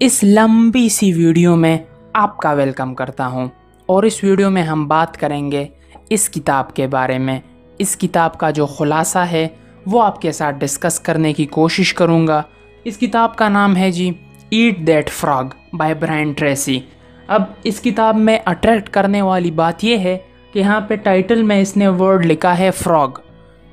اس 0.00 0.24
لمبی 0.24 0.88
سی 0.88 1.12
ویڈیو 1.12 1.56
میں 1.56 1.78
آپ 2.12 2.36
کا 2.36 2.52
ویلکم 2.52 2.94
کرتا 2.94 3.26
ہوں 3.26 3.46
اور 3.86 4.02
اس 4.02 4.24
ویڈیو 4.24 4.50
میں 4.50 4.62
ہم 4.62 4.88
بات 4.88 5.16
کریں 5.16 5.52
گے 5.52 5.66
اس 6.10 6.28
کتاب 6.28 6.74
کے 6.74 6.86
بارے 6.86 7.18
میں۔ 7.18 7.40
اس 7.78 7.96
کتاب 7.96 8.38
کا 8.38 8.50
جو 8.50 8.66
خلاصہ 8.66 9.18
ہے 9.18 9.48
وہ 9.86 10.02
آپ 10.02 10.20
کے 10.20 10.32
ساتھ 10.32 10.56
ڈسکس 10.56 11.00
کرنے 11.00 11.32
کی 11.32 11.46
کوشش 11.46 11.94
کروں 11.94 12.26
گا۔ 12.26 12.42
اس 12.84 12.98
کتاب 12.98 13.36
کا 13.36 13.48
نام 13.48 13.76
ہے 13.76 13.90
جی 13.90 14.10
eat 14.50 14.86
that 14.86 15.10
frog 15.10 15.44
by 15.72 15.94
Brian 15.94 16.32
Tracy 16.32 16.80
اب 17.26 17.42
اس 17.62 17.80
کتاب 17.80 18.16
میں 18.16 18.38
اٹریکٹ 18.44 18.88
کرنے 18.88 19.22
والی 19.22 19.50
بات 19.50 19.84
یہ 19.84 19.98
ہے 19.98 20.18
کہ 20.52 20.58
یہاں 20.58 20.80
پہ 20.80 20.96
ٹائٹل 20.96 21.42
میں 21.42 21.60
اس 21.60 21.76
نے 21.76 21.88
ورڈ 21.88 22.26
لکھا 22.26 22.58
ہے 22.58 22.70
فراگ 22.70 23.08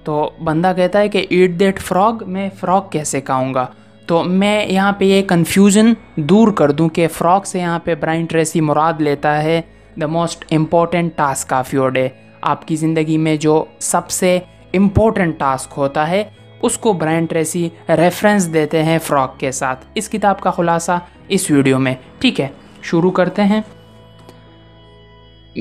تو 0.03 0.29
بندہ 0.43 0.73
کہتا 0.75 0.99
ہے 0.99 1.09
کہ 1.09 1.25
ایٹ 1.29 1.59
دیٹ 1.59 1.79
فراگ 1.79 2.13
میں 2.27 2.49
فراگ 2.59 2.81
کیسے 2.91 3.21
کہوں 3.21 3.53
گا؟ 3.53 3.65
تو 4.05 4.23
میں 4.23 4.67
یہاں 4.67 4.91
پہ 4.91 5.05
یہ 5.05 5.21
کنفیوژن 5.21 5.93
دور 6.15 6.51
کر 6.51 6.71
دوں 6.71 6.89
کہ 6.89 7.07
فراگ 7.07 7.41
سے 7.41 7.59
یہاں 7.59 7.79
پہ 7.79 7.95
برائن 7.95 8.25
ٹریسی 8.25 8.61
مراد 8.61 8.93
لیتا 8.97 9.43
ہے 9.43 9.61
the 10.01 10.07
most 10.07 10.45
important 10.51 11.11
task 11.15 11.53
of 11.53 11.73
your 11.73 11.89
day 11.89 12.07
آپ 12.41 12.67
کی 12.67 12.75
زندگی 12.75 13.17
میں 13.17 13.35
جو 13.35 13.65
سب 13.79 14.09
سے 14.09 14.39
امپورٹنٹ 14.73 15.39
ٹاسک 15.39 15.73
ہوتا 15.77 16.09
ہے، 16.09 16.23
اس 16.61 16.77
کو 16.77 16.93
برائن 16.93 17.25
ٹریسی 17.25 17.69
ریفرنس 17.89 18.53
دیتے 18.53 18.83
ہیں 18.83 18.99
فراک 18.99 19.39
کے 19.39 19.51
ساتھ۔ 19.51 19.85
اس 19.95 20.09
کتاب 20.09 20.39
کا 20.39 20.51
خلاصہ 20.51 20.99
اس 21.27 21.51
ویڈیو 21.51 21.79
میں۔ 21.79 21.95
ٹھیک 22.19 22.41
ہے، 22.41 22.47
شروع 22.81 23.11
کرتے 23.11 23.43
ہیں۔ 23.43 23.61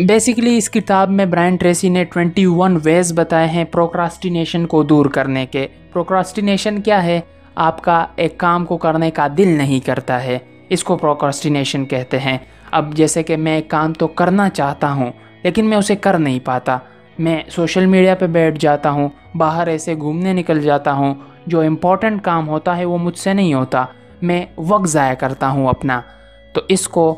بیسیکلی 0.09 0.57
اس 0.57 0.71
کتاب 0.71 1.11
میں 1.11 1.25
برائن 1.25 1.57
ٹریسی 1.57 1.89
نے 1.89 2.05
21 2.05 2.79
ویز 2.85 3.13
بتائے 3.13 3.49
ہیں 3.49 3.65
پروکراسٹینیشن 3.65 4.67
کو 4.67 4.83
دور 4.83 5.07
کرنے 5.07 5.47
کے۔ 5.47 5.67
پروکراسٹینیشن 5.93 6.83
کیا 6.83 7.05
ہے؟ 7.05 7.21
آپ 7.55 7.83
کا 7.83 8.07
ایک 8.17 8.39
کام 8.39 8.65
کو 8.65 8.77
کرنے 8.77 9.11
کا 9.11 9.27
دل 9.39 9.49
نہیں 9.49 9.87
کرتا 9.87 10.25
ہے۔ 10.25 10.39
اس 10.69 10.85
کو 10.85 10.97
پروکراسٹینیشن 10.97 11.87
کہتے 11.87 12.21
ہیں۔ 12.21 12.39
اب 12.71 12.95
جیسے 12.95 13.23
کہ 13.23 13.37
میں 13.37 13.57
ایک 13.57 13.69
کام 13.69 13.93
تو 13.93 14.07
کرنا 14.07 14.51
چاہتا 14.51 14.93
ہوں، 14.93 15.13
لیکن 15.43 15.65
میں 15.67 15.79
اسے 15.79 15.97
کر 15.97 16.19
نہیں 16.19 16.39
پاتا۔ 16.45 16.79
میں 17.19 17.43
سوشل 17.49 17.87
میڈیا 17.87 18.15
پہ 18.15 18.27
بیٹھ 18.27 18.59
جاتا 18.61 18.91
ہوں، 18.91 19.09
باہر 19.35 19.67
ایسے 19.67 19.95
گھومنے 19.95 20.33
نکل 20.33 20.61
جاتا 20.61 20.93
ہوں۔ 20.93 21.15
جو 21.47 21.61
امپورٹنٹ 21.61 22.23
کام 22.23 22.49
ہوتا 22.49 22.77
ہے 22.77 22.85
وہ 22.85 22.99
مجھ 22.99 23.19
سے 23.19 23.33
نہیں 23.33 23.55
ہوتا۔ 23.55 23.85
میں 24.23 24.47
وقت 24.59 24.89
ضائع 24.89 25.15
کرتا 25.15 25.49
ہوں 25.49 25.69
اپنا۔ 25.69 26.01
تو 26.53 26.61
اس 26.69 26.89
کو 26.89 27.15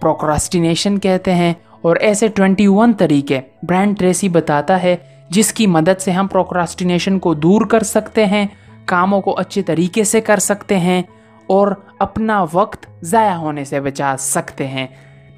پروکراسٹینیشن 0.00 0.98
کہتے 0.98 1.34
ہیں 1.34 1.54
اور 1.82 1.96
ایسے 1.96 2.28
21 2.28 2.92
طریقے۔ 2.98 3.40
برانڈ 3.62 3.98
ٹریسی 3.98 4.28
بتاتا 4.28 4.82
ہے، 4.82 4.96
جس 5.28 5.52
کی 5.52 5.66
مدد 5.66 6.00
سے 6.00 6.10
ہم 6.10 6.26
پروکراسٹینیشن 6.26 7.18
کو 7.18 7.34
دور 7.34 7.66
کر 7.66 7.82
سکتے 7.82 8.26
ہیں۔ 8.26 8.46
کاموں 8.84 9.20
کو 9.20 9.38
اچھے 9.38 9.62
طریقے 9.62 10.04
سے 10.04 10.20
کر 10.20 10.38
سکتے 10.38 10.78
ہیں 10.78 11.02
اور 11.46 11.68
اپنا 11.98 12.44
وقت 12.52 12.86
ضائع 13.02 13.34
ہونے 13.34 13.64
سے 13.64 13.80
بچا 13.80 14.14
سکتے 14.18 14.66
ہیں۔ 14.66 14.86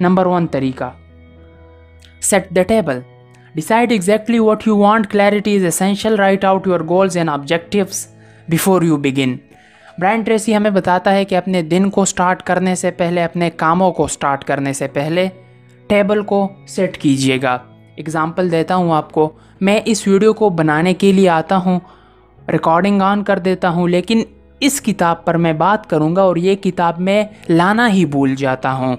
نمبر 0.01 0.27
ون 0.27 0.47
طریقہ 0.47 0.91
set 2.21 2.51
the 2.51 2.63
table 2.63 3.01
decide 3.55 3.93
exactly 3.93 4.39
what 4.39 4.67
you 4.67 4.77
want 4.77 5.07
clarity 5.07 5.57
is 5.57 5.65
essential 5.65 6.15
write 6.15 6.45
out 6.45 6.67
your 6.67 6.81
goals 6.81 7.17
and 7.17 7.31
objectives 7.31 8.07
before 8.49 8.83
you 8.83 8.97
begin 8.97 9.37
Brian 9.99 10.27
Tracy 10.27 10.57
ہمیں 10.57 10.71
بتاتا 10.71 11.13
ہے 11.13 11.25
کہ 11.25 11.35
اپنے 11.35 11.63
دن 11.63 11.91
کو 11.91 12.05
سٹارٹ 12.05 12.43
کرنے 12.43 12.75
سے 12.75 12.91
پہلے، 12.91 13.25
اپنے 13.25 13.51
کاموں 13.51 13.93
کو 13.93 14.07
سٹارٹ 14.07 14.45
کرنے 14.45 14.73
سے 14.73 14.87
پہلے 14.89 15.29
ٹیبل 15.87 16.23
کو 16.23 16.49
سیٹ 16.69 16.99
کیجیے 16.99 17.39
گا۔ 17.43 17.59
اگزامپل 17.99 18.51
دیتا 18.51 18.75
ہوں 18.75 18.93
آپ 18.93 19.13
کو۔ 19.13 19.31
میں 19.61 19.81
اس 19.85 20.09
ویڈیو 20.09 20.33
کو 20.33 20.49
بنانے 20.49 20.95
کے 20.95 21.13
لیے 21.13 21.29
آتا 21.29 21.57
ہوں۔ 21.57 21.81
ریکارڈنگ 22.53 23.03
آن 23.03 23.25
کر 23.25 23.39
دیتا 23.39 23.69
ہوں، 23.69 23.89
لیکن 23.89 24.23
اس 24.61 24.81
کتاب 24.81 25.25
پر 25.25 25.35
میں 25.35 25.53
بات 25.53 25.91
کروں 25.91 26.17
گا 26.17 26.23
اور 26.23 26.37
یہ 26.37 26.55
کتاب 26.55 27.01
میں 27.01 27.25
لانا 27.49 27.93
ہی 27.93 28.05
بھول 28.05 28.35
جاتا 28.35 28.73
ہوں۔ 28.73 28.97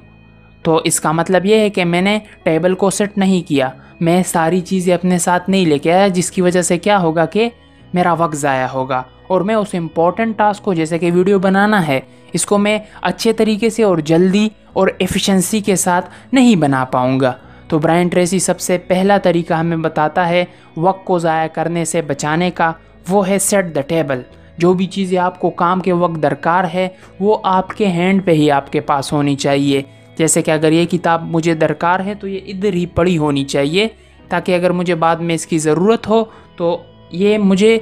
تو 0.62 0.82
اس 0.84 1.00
کا 1.00 1.12
مطلب 1.12 1.46
یہ 1.46 1.60
ہے 1.60 1.70
کہ 1.70 1.86
میں 1.86 2.02
نے 2.02 2.20
ٹیبل 2.44 2.76
کو 2.76 2.90
سیٹ 2.90 3.18
نہیں 3.18 3.48
کیا۔ 3.48 3.70
میں 4.00 4.24
ساری 4.26 4.62
چیزیں 4.62 4.94
اپنے 4.94 5.18
ساتھ 5.18 5.50
نہیں 5.50 5.66
لے 5.66 5.78
کے 5.78 5.94
آیا، 5.94 6.08
جس 6.08 6.32
کی 6.32 6.42
وجہ 6.42 6.62
سے 6.62 6.78
کیا 6.78 7.02
ہوگا 7.02 7.26
کہ 7.26 7.50
میرا 7.94 8.14
وقت 8.14 8.36
ضائع 8.36 8.68
ہوگا۔ 8.74 9.04
اور 9.28 9.42
میں 9.42 9.56
اس 9.56 9.68
امپورٹنٹ 9.74 10.38
ٹاسک 10.38 10.64
کو، 10.64 10.74
جیسے 10.74 11.00
کہ 11.00 11.12
ویڈیو 11.12 11.40
بنانا 11.40 11.88
ہے، 11.88 12.00
اس 12.34 12.46
کو 12.46 12.58
میں 12.58 12.80
اچھے 13.02 13.34
طریقے 13.34 13.70
سے 13.70 13.84
اور 13.84 13.98
جلدی 13.98 14.50
اور 14.74 14.88
ایفیشنسی 14.98 15.60
کے 15.60 15.76
ساتھ 15.76 16.10
نہیں 16.32 16.56
بنا 16.56 16.86
پاؤں 16.86 17.20
گا۔ 17.20 17.34
تو 17.68 17.80
برائن 17.80 18.08
ٹریسی 18.08 18.40
سب 18.40 18.60
سے 18.60 18.78
پہلا 18.78 19.18
طریقہ 19.18 19.54
ہمیں 19.54 19.78
بتاتا 19.78 20.30
ہے 20.30 20.46
وقت 20.78 21.06
کو 21.06 21.20
ضائع 21.20 21.48
کرنے 21.48 21.86
سے 21.86 22.02
بچانے 22.02 22.52
کا۔ 22.52 22.72
وہ 23.10 23.28
ہے 23.28 23.40
سیٹ 23.40 23.76
دا 23.76 23.82
ٹیبل 23.82 24.22
جو 24.58 24.74
بھی 24.74 24.86
چیزیں 24.86 25.18
آپ 25.18 25.40
کو 25.40 25.50
کام 25.50 25.80
کے 25.80 25.94
وقت 25.94 26.24
درکار 26.24 26.64
ہے، 26.74 26.88
وہ 27.20 27.38
آپ 27.44 27.78
کے 27.78 27.88
ہینڈ 27.88 28.26
پہ 28.26 28.32
ہی 28.32 28.52
آپ 28.52 28.72
کے 28.72 28.80
پاس 28.80 29.14
ہونی 29.14 29.36
چاہیے۔ 29.36 29.82
جیسے 30.18 30.42
کہ 30.42 30.52
اگر 30.52 30.72
یہ 30.72 30.86
کتاب 30.86 31.24
مجھے 31.24 31.54
درکار 31.54 32.00
ہے، 32.00 32.14
تو 32.16 32.28
یہ 32.28 32.40
ادھر 32.48 32.74
ہی 32.74 32.86
پڑھی 32.86 33.18
ہونی 33.18 33.44
چاہیے۔ 33.44 33.88
تاکہ 34.30 34.56
اگر 34.56 34.72
مجھے 34.72 34.96
بعد 34.96 35.16
میں 35.16 35.36
اس 35.36 35.48
کی 35.48 35.58
ضرورت 35.58 36.08
ہو، 36.08 36.24
تو 36.56 36.78
یہ 37.12 37.38
مجھے 37.38 37.80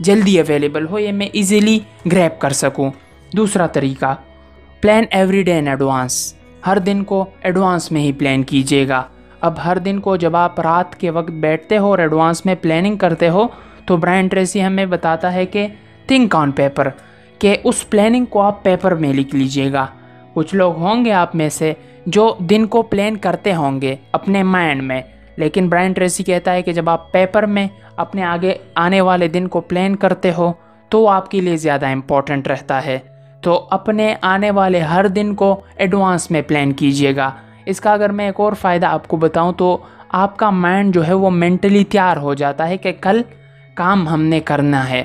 جلدی 0.00 0.40
اویلیبل 0.40 0.86
ہو، 0.86 0.98
یہ 0.98 1.12
میں 1.12 1.28
ایزیلی 1.32 1.78
گریپ 2.12 2.40
کر 2.40 2.50
سکوں۔ 2.50 2.90
دوسرا 3.36 3.66
طریقہ 3.66 4.14
plan 4.80 5.04
every 5.10 5.42
day 5.42 5.58
in 5.58 5.68
advance 5.68 6.34
ہر 6.66 6.78
دن 6.78 7.04
کو 7.04 7.24
ایڈوانس 7.42 7.92
میں 7.92 8.00
ہی 8.00 8.12
پلان 8.12 8.42
کیجیے 8.42 8.88
گا۔ 8.88 9.02
اب 9.40 9.54
ہر 9.64 9.78
دن 9.78 10.00
کو 10.00 10.16
جب 10.16 10.36
آپ 10.36 10.60
رات 10.60 10.96
کے 10.96 11.10
وقت 11.10 11.30
بیٹھتے 11.30 11.78
ہو 11.78 11.86
اور 11.86 11.98
ایڈوانس 11.98 12.46
میں 12.46 12.54
پلاننگ 12.62 12.96
کرتے 12.96 13.28
ہو 13.28 13.46
تو 13.86 13.96
برائن 13.96 14.28
ٹریسی 14.28 14.64
ہمیں 14.64 14.86
بتاتا 14.86 15.32
ہے 15.32 15.46
کہ 15.46 15.66
تھنک 16.06 16.36
آن 16.36 16.50
پیپر، 16.50 16.88
کہ 17.38 17.56
اس 17.64 17.90
پلاننگ 17.90 18.24
کو 18.24 18.42
آپ 18.42 18.62
پیپر 18.62 18.94
میں 18.94 19.12
لکھ 19.12 19.34
لیجیے 19.34 19.72
گا۔ 19.72 19.86
کچھ 20.34 20.54
لوگ 20.54 20.76
ہوں 20.76 21.04
گے 21.04 21.12
آپ 21.12 21.36
میں 21.36 21.48
سے 21.48 21.72
جو 22.06 22.34
دن 22.38 22.66
کو 22.66 22.82
پلان 22.82 23.16
کرتے 23.16 23.54
ہوں 23.54 23.80
گے 23.80 23.96
اپنے 24.12 24.42
مائنڈ 24.42 24.82
میں۔ 24.82 25.02
لیکن 25.36 25.68
برائن 25.68 25.92
ٹریسی 25.92 26.24
کہتا 26.24 26.52
ہے 26.52 26.62
کہ 26.62 26.72
جب 26.72 26.90
آپ 26.90 27.12
پیپر 27.12 27.46
میں 27.46 27.66
اپنے 27.96 28.22
آگے 28.22 28.54
آنے 28.74 29.00
والے 29.00 29.28
دن 29.28 29.48
کو 29.48 29.60
پلان 29.60 29.96
کرتے 29.96 30.32
ہو 30.38 30.52
تو 30.88 31.00
وہ 31.00 31.10
آپ 31.10 31.30
کے 31.30 31.40
لیے 31.40 31.56
زیادہ 31.56 31.86
امپورٹنٹ 31.86 32.48
رہتا 32.48 32.86
ہے۔ 32.86 32.98
تو 33.40 33.66
اپنے 33.70 34.14
آنے 34.20 34.50
والے 34.50 34.80
ہر 34.80 35.08
دن 35.08 35.34
کو 35.34 35.60
ایڈوانس 35.76 36.30
میں 36.30 36.42
پلان 36.42 36.72
کیجیے 36.72 37.16
گا۔ 37.16 37.30
اس 37.66 37.80
کا 37.80 37.92
اگر 37.92 38.10
میں 38.10 38.26
ایک 38.26 38.40
اور 38.40 38.52
فائدہ 38.52 38.86
آپ 38.86 39.08
کو 39.08 39.16
بتاؤں 39.16 39.52
تو 39.52 39.78
آپ 40.08 40.36
کا 40.36 40.50
مائنڈ 40.50 40.94
جو 40.94 41.06
ہے 41.06 41.12
وہ 41.12 41.30
مینٹلی 41.30 41.84
تیار 41.84 42.16
ہو 42.16 42.34
جاتا 42.34 42.68
ہے 42.68 42.76
کہ 42.76 42.92
کل 43.00 43.22
کام 43.76 44.08
ہم 44.08 44.22
نے 44.22 44.40
کرنا 44.40 44.90
ہے۔ 44.90 45.04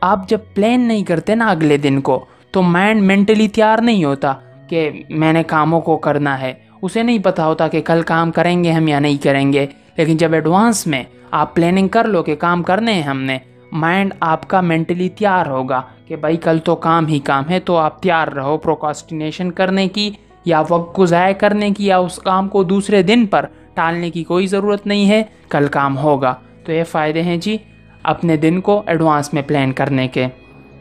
آپ 0.00 0.28
جب 0.28 0.38
پلان 0.54 0.80
نہیں 0.80 1.04
کرتے 1.04 1.34
نا 1.34 1.46
اگلے 1.46 1.76
دن 1.76 2.00
کو، 2.00 2.24
تو 2.50 2.62
مائنڈ 2.62 3.02
مینٹلی 3.02 3.48
تیار 3.48 3.78
نہیں 3.78 4.04
ہوتا 4.04 4.34
کہ 4.68 4.90
میں 5.10 5.32
نے 5.32 5.42
کاموں 5.42 5.80
کو 5.80 5.96
کرنا 5.96 6.40
ہے۔ 6.40 6.52
اسے 6.82 7.02
نہیں 7.02 7.18
پتہ 7.18 7.42
ہوتا 7.42 7.68
کہ 7.68 7.82
کل 7.82 8.02
کام 8.02 8.30
کریں 8.30 8.64
گے 8.64 8.72
ہم 8.72 8.88
یا 8.88 8.98
نہیں 8.98 9.24
کریں 9.24 9.52
گے۔ 9.52 9.66
لیکن 9.96 10.16
جب 10.16 10.32
ایڈوانس 10.32 10.86
میں 10.86 11.04
آپ 11.30 11.54
پلاننگ 11.54 11.88
کر 11.88 12.04
لو 12.04 12.22
کہ 12.22 12.34
کام 12.34 12.62
کرنے 12.62 12.92
ہیں 12.92 13.02
ہم 13.02 13.22
نے 13.22 13.38
مائنڈ 13.72 14.14
آپ 14.20 14.48
کا 14.48 14.60
مینٹلی 14.60 15.08
تیار 15.08 15.46
ہوگا 15.46 15.82
کہ 16.06 16.16
بھائی 16.16 16.36
کل 16.36 16.58
تو 16.58 16.76
کام 16.76 17.06
ہی 17.06 17.18
کام 17.18 17.48
ہے، 17.50 17.60
تو 17.60 17.76
آپ 17.76 18.02
تیار 18.02 18.28
رہو 18.28 18.56
پروکاسٹینیشن 18.56 19.52
کرنے 19.52 19.88
کی 19.88 20.10
یا 20.44 20.62
وقت 20.68 20.94
کو 20.94 21.06
ضائع 21.06 21.34
کرنے 21.34 21.70
کی 21.70 21.86
یا 21.86 21.98
اس 21.98 22.16
کام 22.16 22.48
کو 22.48 22.62
دوسرے 22.62 23.02
دن 23.02 23.26
پر 23.26 23.46
ٹالنے 23.74 24.10
کی 24.10 24.24
کوئی 24.24 24.46
ضرورت 24.46 24.86
نہیں 24.86 25.08
ہے۔ 25.08 25.22
کل 25.48 25.66
کام 25.70 25.98
ہوگا۔ 25.98 26.34
تو 26.64 26.72
یہ 26.72 26.84
فائدے 26.84 27.22
ہیں 27.22 27.36
جی۔ 27.36 27.56
اپنے 28.04 28.36
دن 28.36 28.60
کو 28.60 28.82
ایڈوانس 28.86 29.34
میں 29.34 29.42
پلان 29.42 29.72
کرنے 29.72 30.08
کے۔ 30.08 30.26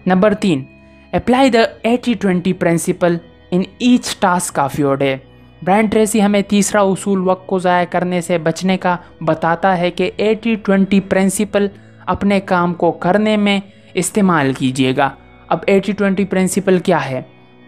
نمبر 0.06 0.34
تین 0.34 0.64
apply 1.12 1.50
the 1.50 1.62
eighty 1.84 2.14
twenty 2.14 2.54
principle 2.54 3.18
in 3.52 3.62
each 3.78 4.16
task 4.20 4.60
of 4.60 4.80
your 4.80 4.96
day 4.96 5.16
Brian 5.62 5.92
Tracy 5.92 6.22
ہمیں 6.24 6.42
تیسرا 6.42 6.82
اصول 6.82 7.28
وقت 7.28 7.48
کو 7.48 7.60
ضائع 7.60 7.86
کرنے 7.90 8.22
سے 8.22 8.38
بچنے 8.38 8.78
کا 8.78 8.96
بتاتا 9.22 9.78
ہے 9.78 9.92
کہ 9.92 10.12
ایٹی 10.18 10.56
ٹوینٹی 10.56 11.00
پرنسپل 11.00 11.68
اپنے 12.06 12.40
کام 12.40 12.74
کو 12.74 12.92
کرنے 12.92 13.38
میں 13.38 13.60
استعمال 13.94 14.54
کیجیے 14.54 14.94
گا۔ 14.98 15.10
اب 15.48 15.60
ایٹی 15.68 15.92
ٹوینٹی 15.92 16.26
پرنسپل 16.26 16.80
کیا 16.80 17.10
ہے؟ 17.10 17.22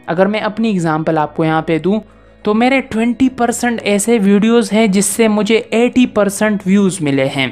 اگر 0.06 0.26
میں 0.26 0.40
اپنی 0.40 0.70
اگزامپل 0.70 1.18
آپ 1.18 1.36
کو 1.36 1.46
یہاں 1.46 1.62
پہ 1.62 1.80
دوں، 1.80 2.00
تو 2.44 2.54
میرے 2.54 2.82
ٹوینٹی 2.82 3.30
پرسنٹ 3.30 3.80
ایسے 3.84 4.18
ویڈیوز 4.24 4.74
ہیں 4.74 4.88
جس 4.88 5.06
سے 5.06 5.28
مجھے 5.28 5.62
ایٹی 5.70 6.06
پرسنٹ 6.06 6.62
ویوز 6.66 7.02
ملے 7.02 7.28
ہیں۔ 7.36 7.48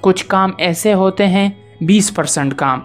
کچھ 0.00 0.26
کام 0.26 0.50
ایسے 0.58 0.94
ہوتے 0.94 1.26
ہیں 1.26 1.48
بیس 1.80 2.14
پرسنٹ 2.14 2.54
کام، 2.54 2.80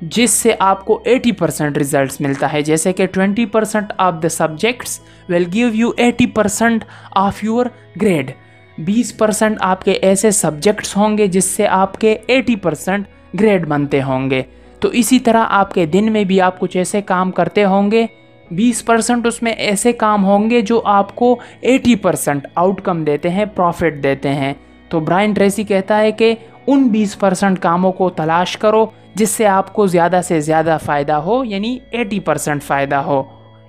جس 0.00 0.30
سے 0.30 0.52
آپ 0.58 0.84
کو 0.84 1.00
ایٹی 1.04 1.32
پرسنٹ 1.32 1.78
ریزلٹس 1.78 2.20
ملتا 2.20 2.52
ہے۔ 2.52 2.62
جیسے 2.62 2.92
کہ 2.92 3.06
twenty 3.06 3.46
percent 3.46 3.92
of 3.98 4.14
the 4.22 4.28
subjects 4.28 5.00
will 5.28 5.44
give 5.52 5.68
you 5.72 5.90
eighty 5.96 6.26
percent 6.26 6.84
of 7.10 7.44
your 7.44 7.66
grade 8.02 8.30
base 8.78 9.16
percent 9.18 9.56
آپ 9.60 9.84
کے 9.84 9.92
ایسے 9.92 10.30
سبجیکٹس 10.30 10.96
ہوں 10.96 11.18
گے 11.18 11.26
جس 11.26 11.44
سے 11.44 11.66
آپ 11.66 11.98
کے 11.98 12.16
ایٹی 12.26 12.56
پرسنٹ 12.56 13.06
گریڈ 13.40 13.66
بنتے 13.66 14.02
ہوں 14.02 14.30
گے۔ 14.30 14.42
تو 14.80 14.88
اسی 14.88 15.18
طرح 15.18 15.44
آپ 15.48 15.74
کے 15.74 15.86
دن 15.86 16.12
میں 16.12 16.24
بھی 16.24 16.40
آپ 16.40 16.60
کچھ 16.60 16.76
ایسے 16.76 17.02
کام 17.02 17.30
کرتے 17.30 17.64
ہوں 17.64 17.90
گے۔ 17.90 18.06
بیس 18.50 18.84
پرسنٹ 18.84 19.26
اس 19.26 19.42
میں 19.42 19.52
ایسے 19.52 19.92
کام 19.92 20.24
ہوں 20.24 20.50
گے 20.50 20.60
جو 20.60 20.82
آپ 20.84 21.14
کو 21.14 21.38
ایٹی 21.60 21.96
پرسنٹ 21.96 22.46
آؤٹ 22.54 22.80
کم 22.82 23.04
دیتے 23.04 23.30
ہیں 23.30 23.44
پروفٹ 23.44 24.02
دیتے 24.02 24.28
ہیں۔ 24.28 24.54
تو 24.88 25.00
برائن 25.00 25.32
ٹریسی 25.32 25.62
کہتا 25.62 26.00
ہے 26.00 26.12
کہ 26.12 26.34
ان 26.66 26.88
بیس 26.88 27.18
پرسنٹ 27.18 27.58
کاموں 27.58 27.92
کو 27.92 28.10
تلاش 28.10 28.56
کرو 28.56 28.86
جس 29.14 29.30
سے 29.30 29.46
آپ 29.46 29.72
کو 29.72 29.86
زیادہ 29.86 30.20
سے 30.24 30.40
زیادہ 30.40 30.78
فائدہ 30.84 31.12
ہو 31.12 31.44
یعنی 31.44 31.78
ایٹی 31.90 32.20
پرسنٹ 32.20 32.62
فائدہ 32.62 32.96
ہو۔ 32.96 33.22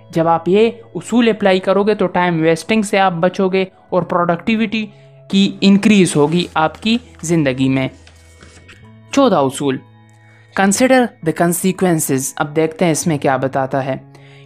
جب 0.09 0.27
آپ 0.27 0.49
یہ 0.49 0.69
اصول 0.95 1.29
اپلائی 1.29 1.59
کرو 1.59 1.83
گے 1.83 1.95
تو 1.95 2.07
ٹائم 2.07 2.41
ویسٹنگ 2.41 2.81
سے 2.81 2.99
آپ 2.99 3.13
بچو 3.13 3.49
گے 3.49 3.65
اور 3.89 4.03
پروڈکٹیوٹی 4.03 4.85
کی 5.29 5.57
انکریز 5.61 6.15
ہوگی 6.15 6.45
آپ 6.53 6.83
کی 6.83 6.97
زندگی 7.21 7.69
میں۔ 7.69 7.87
چودہ 9.11 9.35
اصول۔ 9.35 9.77
کنسیڈر 10.55 11.05
دا 11.25 11.31
کنسیکوینسز 11.31 12.33
اب 12.35 12.55
دیکھتے 12.55 12.85
ہیں 12.85 12.91
اس 12.91 13.07
میں 13.07 13.17
کیا 13.17 13.37
بتاتا 13.37 13.85
ہے۔ 13.85 13.95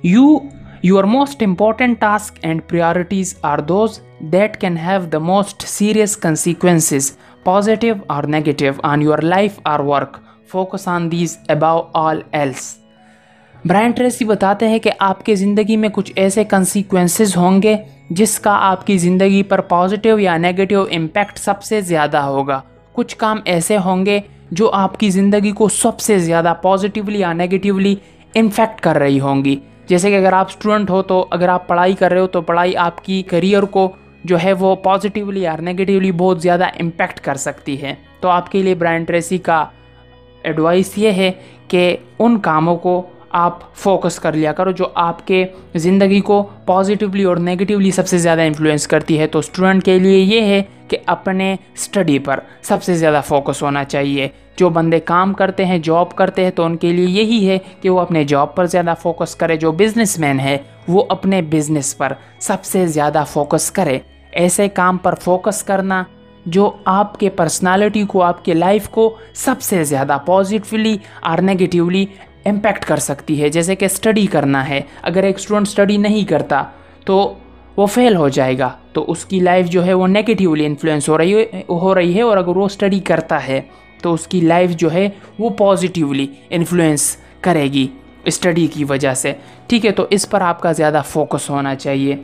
You 0.03 0.37
your 0.83 1.03
most 1.03 1.43
important 1.43 1.99
task 1.99 2.33
and 2.41 2.61
priorities 2.67 3.35
are 3.41 3.57
those 3.57 3.99
that 4.19 4.61
can 4.61 4.77
have 4.77 5.09
the 5.09 5.17
most 5.17 5.61
serious 5.61 6.17
consequences 6.17 7.17
positive 7.47 7.95
اور 8.07 8.23
negative 8.23 8.73
on 8.83 9.01
your 9.01 9.17
life 9.17 9.59
or 9.63 9.79
work 9.79 10.17
focus 10.51 10.87
on 10.87 11.11
these 11.11 11.37
above 11.47 11.81
all 11.93 12.21
else 12.31 12.77
Brian 13.65 13.91
Tracy 13.91 14.25
بتاتے 14.25 14.67
ہیں 14.67 14.79
کہ 14.79 14.91
آپ 14.99 15.25
کے 15.25 15.35
زندگی 15.35 15.77
میں 15.77 15.89
کچھ 15.89 16.11
ایسے 16.15 16.43
کنسیکوینسز 16.43 17.37
ہوں 17.37 17.61
گے 17.61 17.77
جس 18.09 18.39
کا 18.39 18.57
آپ 18.61 18.87
کی 18.87 18.97
زندگی 18.97 19.43
پر 19.43 19.61
پازیٹیو 19.61 20.19
یا 20.19 20.37
نیگیٹیو 20.37 20.85
امپیکٹ 20.91 21.39
سب 21.39 21.63
سے 21.63 21.81
زیادہ 21.81 22.17
ہوگا۔ 22.17 22.61
کچھ 22.93 23.17
کام 23.17 23.37
ایسے 23.45 23.77
ہوں 23.77 24.05
گے 24.05 24.19
جو 24.51 24.71
آپ 24.71 24.99
کی 24.99 25.09
زندگی 25.09 25.51
کو 25.51 25.69
سب 25.69 25.99
سے 25.99 26.19
زیادہ 26.19 26.53
پازیٹیولی 26.61 27.19
یا 27.19 27.33
نیگیٹیولی 27.33 27.95
انفیکٹ 28.33 28.81
کر 28.81 28.97
رہی 28.97 29.19
ہوں 29.19 29.45
گی۔ 29.45 29.55
جیسے 29.87 30.09
کہ 30.09 30.17
اگر 30.17 30.33
آپ 30.33 30.47
اسٹوڈنٹ 30.49 30.89
ہو 30.89 31.01
تو 31.01 31.25
اگر 31.31 31.49
آپ 31.49 31.67
پڑھائی 31.67 31.93
کر 31.93 32.11
رہے 32.11 32.19
ہو 32.19 32.27
تو 32.27 32.41
پڑھائی 32.41 32.77
آپ 32.77 33.03
کی 33.03 33.21
کریئر 33.21 33.63
کو 33.63 33.91
جو 34.27 34.37
ہے 34.43 34.53
وہ 34.53 34.75
پازیٹیولی 34.75 35.41
یا 35.41 35.55
نیگیٹیولی 35.59 36.11
بہت 36.11 36.41
زیادہ 36.41 36.65
امپیکٹ 36.65 37.19
کر 37.19 37.35
سکتی 37.35 37.81
ہے۔ 37.81 37.95
تو 38.19 38.29
آپ 38.29 38.51
کے 38.51 38.63
لیے 38.63 38.75
برائن 38.75 39.03
ٹریسی 39.03 39.37
کا 39.37 39.65
ایڈوائس 40.43 40.97
یہ 40.97 41.11
ہے 41.11 41.31
کہ 41.67 41.97
ان 42.19 42.39
کاموں 42.39 42.77
کو 42.77 43.01
آپ 43.29 43.75
فوکس 43.75 44.19
کر 44.19 44.33
لیا 44.33 44.53
کرو 44.53 44.71
جو 44.71 44.85
آپ 44.95 45.27
کے 45.27 45.45
زندگی 45.75 46.21
کو 46.21 46.47
پازیٹیولی 46.65 47.23
اور 47.23 47.37
نیگیٹیولی 47.37 47.91
سب 47.91 48.07
سے 48.07 48.17
زیادہ 48.17 48.41
انفلوئنس 48.41 48.87
کرتی 48.87 49.19
ہے۔ 49.19 49.27
تو 49.27 49.39
اسٹوڈنٹ 49.39 49.83
کے 49.83 49.99
لیے 49.99 50.19
یہ 50.19 50.41
ہے 50.41 50.63
کہ 50.87 50.97
اپنے 51.05 51.55
اسٹڈی 51.73 52.19
پر 52.19 52.39
سب 52.61 52.83
سے 52.83 52.95
زیادہ 52.95 53.21
فوکس 53.25 53.63
ہونا 53.63 53.83
چاہیے۔ 53.83 54.27
جو 54.57 54.69
بندے 54.69 54.99
کام 54.99 55.33
کرتے 55.33 55.65
ہیں 55.65 55.77
جاب 55.77 56.15
کرتے 56.15 56.43
ہیں، 56.43 56.51
تو 56.51 56.63
ان 56.63 56.77
کے 56.77 56.93
لیے 56.93 57.05
یہی 57.05 57.49
ہے 57.49 57.57
کہ 57.81 57.89
وہ 57.89 57.99
اپنے 57.99 58.23
جاب 58.23 58.55
پر 58.55 58.65
زیادہ 58.65 58.93
فوکس 59.01 59.35
کرے۔ 59.35 59.55
جو 59.55 59.71
بزنس 59.71 60.19
مین 60.19 60.39
ہے، 60.39 60.57
وہ 60.87 61.03
اپنے 61.09 61.41
بزنس 61.41 61.97
پر 61.97 62.13
سب 62.39 62.63
سے 62.63 62.85
زیادہ 62.85 63.23
فوکس 63.27 63.71
کرے۔ 63.71 63.99
ایسے 64.37 64.69
کام 64.69 64.97
پر 64.97 65.15
فوکس 65.15 65.63
کرنا 65.63 66.03
جو 66.45 66.71
آپ 66.85 67.19
کے 67.19 67.29
پرسنالٹی 67.29 68.05
کو، 68.05 68.23
آپ 68.23 68.45
کے 68.45 68.53
لائف 68.53 68.89
کو 68.89 69.15
سب 69.33 69.55
سے 69.61 69.83
زیادہ 69.83 70.17
پازیٹیولی 70.25 70.97
اور 71.21 71.37
نیگیٹیولی 71.37 72.05
امپیکٹ 72.45 72.85
کر 72.85 72.97
سکتی 72.97 73.41
ہے۔ 73.41 73.49
جیسے 73.49 73.75
کہ 73.75 73.85
اسٹڈی 73.85 74.25
کرنا 74.25 74.69
ہے۔ 74.69 74.81
اگر 75.01 75.23
ایک 75.23 75.35
اسٹوڈنٹ 75.35 75.67
اسٹڈی 75.67 75.97
نہیں 75.97 76.25
کرتا 76.25 76.63
تو 77.05 77.33
وہ 77.77 77.85
فیل 77.85 78.15
ہو 78.15 78.29
جائے 78.29 78.59
گا۔ 78.59 78.69
تو 78.93 79.11
اس 79.11 79.25
کی 79.25 79.39
لائف 79.39 79.69
جو 79.69 79.85
ہے 79.85 79.93
وہ 79.93 80.07
نیگیٹیولی 80.07 80.65
انفلوئنس 80.65 81.09
ہو 81.09 81.17
رہی 81.17 81.43
ہو 81.69 81.95
رہی 81.95 82.17
ہے 82.17 82.21
اور 82.21 82.37
اگر 82.37 82.55
وہ 82.55 82.65
اسٹڈی 82.65 82.99
کرتا 82.99 83.47
ہے 83.47 83.61
تو 84.01 84.13
اس 84.13 84.27
کی 84.27 84.41
لائف 84.41 84.71
جو 84.71 84.93
ہے 84.93 85.09
وہ 85.39 85.49
پازیٹیولی 85.49 86.27
انفلوئنس 86.49 87.17
کرے 87.41 87.63
گی 87.63 87.87
اسٹڈی 88.23 88.67
کی 88.67 88.83
وجہ 88.83 89.13
سے۔ 89.13 89.33
ٹھیک 89.67 89.85
ہے، 89.85 89.91
تو 89.91 90.05
اس 90.09 90.29
پر 90.29 90.41
آپ 90.41 90.61
کا 90.61 90.71
زیادہ 90.71 91.01
فوکس 91.05 91.49
ہونا 91.49 91.75
چاہیے۔ 91.75 92.15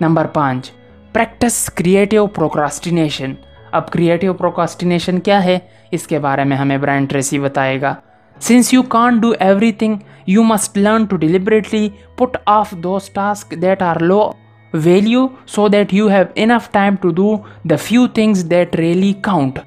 نمبر 0.00 0.24
پانچ 0.24 0.70
پریکٹس 1.16 1.70
کریٹیو 1.74 2.26
پروکراسٹینیشن 2.26 3.34
اب 3.72 3.90
کریٹیو 3.90 4.34
پروکراسٹینیشن 4.34 5.18
کیا 5.18 5.44
ہے؟ 5.44 5.58
اس 5.90 6.06
کے 6.06 6.18
بارے 6.18 6.44
میں 6.44 6.56
ہمیں 6.56 6.78
برائن 6.78 7.04
ٹریسی 7.04 7.38
بتائے 7.38 7.80
گا۔ 7.80 7.94
Since 8.40 8.74
you 8.74 8.82
can't 8.82 9.22
do 9.22 9.32
everything 9.72 9.94
you 10.26 10.42
must 10.42 10.78
learn 10.78 11.04
to 11.04 11.16
deliberately 11.16 11.88
put 12.16 12.36
off 12.46 12.70
those 12.70 13.10
task 13.10 13.54
that 13.62 13.82
are 13.82 14.00
low 14.00 14.30
value 14.74 15.26
so 15.46 15.68
that 15.68 15.94
you 15.94 16.08
have 16.08 16.24
enough 16.34 16.72
time 16.72 16.94
to 17.00 17.08
do 17.08 17.36
the 17.64 17.76
few 17.76 18.06
things 18.06 18.50
that 18.50 18.76
really 18.76 19.12
count 19.12 19.58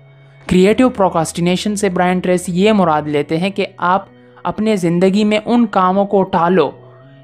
creative 0.46 0.90
procrastination 0.90 1.75
سے 1.75 1.90
Brian 1.90 2.19
trace 2.19 2.44
یہ 2.48 2.72
مراد 2.72 3.01
لیتے 3.01 3.38
ہیں 3.38 3.50
کہ 3.50 3.66
آپ 3.78 4.06
اپنے 4.44 4.75
زندگی 4.75 5.24
میں 5.24 5.40
ان 5.46 5.66
کاموں 5.66 6.06
کو 6.06 6.24
ٹالو 6.24 6.72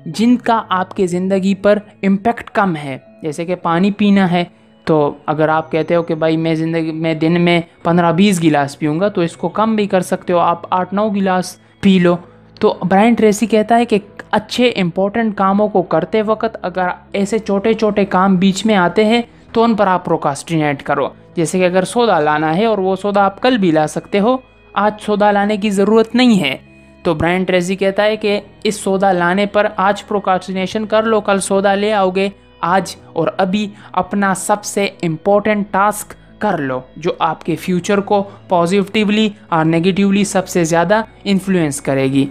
جن 0.06 0.38
کا 0.38 0.62
آپ 0.70 0.96
کے 0.96 1.08
زندگی 1.08 1.56
پر 1.56 1.80
امپیکٹ 2.04 2.50
کم 2.50 2.76
ہے۔ 2.76 2.98
جیسے 3.22 3.46
کہ 3.46 3.56
پانی 3.56 3.92
پینا 3.92 4.32
ہے، 4.32 4.44
تو 4.84 5.16
اگر 5.26 5.50
آپ 5.50 5.72
کہتے 5.72 5.96
ہو 5.96 6.04
کہ 6.04 6.16
بھائی 6.16 6.38
میں 6.38 6.56
زندگی، 6.56 6.92
میں 6.92 7.14
دن 7.14 7.42
میں 7.42 7.62
پندرہ 7.84 8.12
بیس 8.12 8.44
گلاس 8.44 8.80
پیوں 8.80 9.00
گا، 9.00 9.08
تو 9.08 9.22
اس 9.22 9.38
کو 9.38 9.50
کم 9.50 9.76
بھی 9.76 9.88
کر 9.88 10.02
سکتے 10.02 10.34
ہو۔ 10.34 10.38
آپ 10.38 10.60
آٹھ 10.70 10.94
نو 10.94 11.10
گلاس 11.10 11.58
پی 11.82 12.00
لو۔ 12.00 12.16
تو 12.60 12.74
برائن 12.82 13.14
ٹریسی 13.14 13.46
کہتا 13.46 13.78
ہے 13.78 13.86
کہ 13.86 13.98
اچھے 14.32 14.70
امپورٹنٹ 14.70 15.38
کاموں 15.38 15.68
کو 15.68 15.82
کرتے 15.82 16.22
وقت 16.22 16.58
اگر 16.62 16.88
ایسے 17.12 17.40
چھوٹے 17.40 17.74
چھوٹے 17.74 18.06
کام 18.06 18.36
بیچ 18.36 18.66
میں 18.66 18.76
آتے 18.76 19.06
ہیں، 19.06 19.22
تو 19.52 19.64
ان 19.64 19.76
پر 19.76 19.88
آپ 19.88 20.06
پروکاسٹینیٹ 20.06 20.84
کرو۔ 20.84 21.08
جیسے 21.36 21.60
کہ 21.60 21.66
اگر 21.66 21.84
سودا 21.84 22.20
لانا 22.20 22.58
ہے 22.58 22.66
اور 22.66 22.78
وہ 22.78 22.96
سودا 22.96 23.26
آپ 23.26 23.42
کل 23.42 23.58
بھی 23.58 23.72
لا 23.72 23.88
سکتے 23.88 24.20
ہو، 24.20 24.38
آج 24.74 24.94
سودا 25.02 25.32
لانے 25.32 25.58
کی 25.58 25.70
ضرورت 25.70 26.16
نہیں 26.16 26.44
ہے۔ 26.44 26.58
تو 27.04 27.14
برائن 27.14 27.44
ٹریزی 27.44 27.76
کہتا 27.76 28.04
ہے 28.04 28.16
کہ 28.16 28.40
اس 28.64 28.76
سودا 28.76 29.12
لانے 29.12 29.46
پر 29.46 29.68
آج 29.76 30.06
پروکاسٹینیشن 30.06 30.86
کر 30.86 31.04
لو، 31.04 31.22
کل 31.22 31.40
سودا 31.40 31.76
لے 31.76 31.94
آؤ 31.94 32.10
گے۔ 32.10 32.30
آج 32.66 32.96
اور 33.14 33.28
ابھی 33.38 33.68
اپنا 33.92 34.34
سب 34.36 34.64
سے 34.64 34.86
امپورٹنٹ 35.04 35.68
ٹاسک 35.72 36.14
کر 36.40 36.58
لو، 36.58 36.80
جو 36.98 37.12
آپ 37.20 37.44
کے 37.44 37.56
فیوچر 37.56 38.00
کو 38.00 38.24
پازیٹیولی 38.48 39.30
اور 39.50 39.66
نیگیٹیولی 39.66 40.24
سب 40.24 40.48
سے 40.48 40.64
زیادہ 40.64 41.02
انفلوئنس 41.24 41.82
کرے 41.82 42.04
گی۔ 42.04 42.26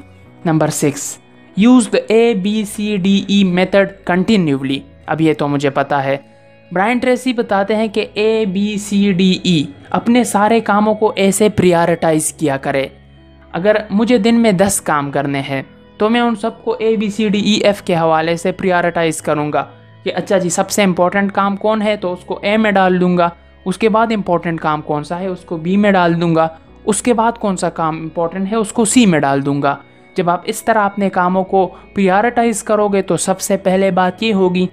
Number 0.44 0.68
six 0.68 1.18
use 1.56 1.88
the 1.92 1.98
A 2.08 2.34
B 2.34 2.64
C 2.64 2.96
D 2.96 3.24
E 3.28 3.42
method 3.44 3.88
continuously 4.04 4.80
اب 5.06 5.20
یہ 5.20 5.34
تو 5.34 5.48
مجھے 5.48 5.70
پتا 5.70 6.04
ہے۔ 6.04 6.16
برائن 6.72 6.98
ٹریسی 6.98 7.32
بتاتے 7.32 7.76
ہیں 7.76 7.88
کہ 7.88 8.06
اے 8.14 8.44
بی 8.46 8.76
سی 8.78 9.12
ڈی 9.12 9.38
ای 9.42 9.62
اپنے 9.90 10.24
سارے 10.24 10.60
کاموں 10.60 10.94
کو 10.94 11.12
ایسے 11.16 11.48
پریارٹائز 11.48 12.32
کیا 12.32 12.56
کرے۔ 12.56 12.86
اگر 13.52 13.76
مجھے 13.90 14.18
دن 14.18 14.34
میں 14.34 14.52
دس 14.52 14.80
کام 14.80 15.10
کرنے 15.10 15.40
ہیں، 15.40 15.62
تو 15.98 16.10
میں 16.10 16.20
ان 16.20 16.36
سب 16.36 16.64
کو 16.64 16.76
A 16.78 16.96
B 16.96 17.10
C 17.10 17.28
D 17.28 17.40
E 17.40 17.52
F 17.52 17.82
کے 17.82 17.96
حوالے 17.96 18.36
سے 18.36 18.52
پریارٹائز 18.52 19.22
کروں 19.22 19.52
گا۔ 19.52 19.64
کہ 20.04 20.12
اچھا 20.14 20.38
جی 20.38 20.48
سب 20.48 20.70
سے 20.70 20.82
امپورٹنٹ 20.82 21.32
کام 21.32 21.56
کون 21.56 21.82
ہے؟ 21.82 21.96
تو 21.96 22.12
اس 22.12 22.24
کو 22.24 22.38
اے 22.42 22.56
میں 22.56 22.70
ڈال 22.70 23.00
دوں 23.00 23.18
گا۔ 23.18 23.28
اس 23.64 23.78
کے 23.78 23.88
بعد 23.88 24.06
امپورٹنٹ 24.14 24.60
کام 24.60 24.82
کون 24.82 25.04
سا 25.04 25.20
ہے؟ 25.20 25.26
اس 25.26 25.40
کو 25.40 25.56
بی 25.56 25.76
میں 25.76 25.92
ڈال 25.92 26.20
دوں 26.20 26.34
گا۔ 26.34 26.48
اس 26.84 27.02
کے 27.02 27.14
بعد 27.14 27.32
کون 27.32 27.56
سا 27.56 27.70
کام 27.70 27.96
امپورٹنٹ 27.96 28.50
ہے؟ 28.50 28.56
اس 28.56 28.72
کو 28.72 28.84
سی 28.84 29.06
میں 29.06 29.20
ڈال 29.20 29.46
دوں 29.46 29.62
گا۔ 29.62 29.76
جب 30.16 30.30
آپ 30.30 30.40
اس 30.44 30.64
طرح 30.64 30.78
اپنے 30.78 31.10
کاموں 31.10 31.44
کو 31.44 31.74
پریارٹائز 31.94 32.62
کرو 32.62 32.88
گے 32.88 33.02
تو 33.02 33.16
سب 33.16 33.40
سے 33.40 33.56
پہلے 33.56 33.90
بات 33.90 34.22
یہ 34.22 34.34
ہوگی 34.34 34.66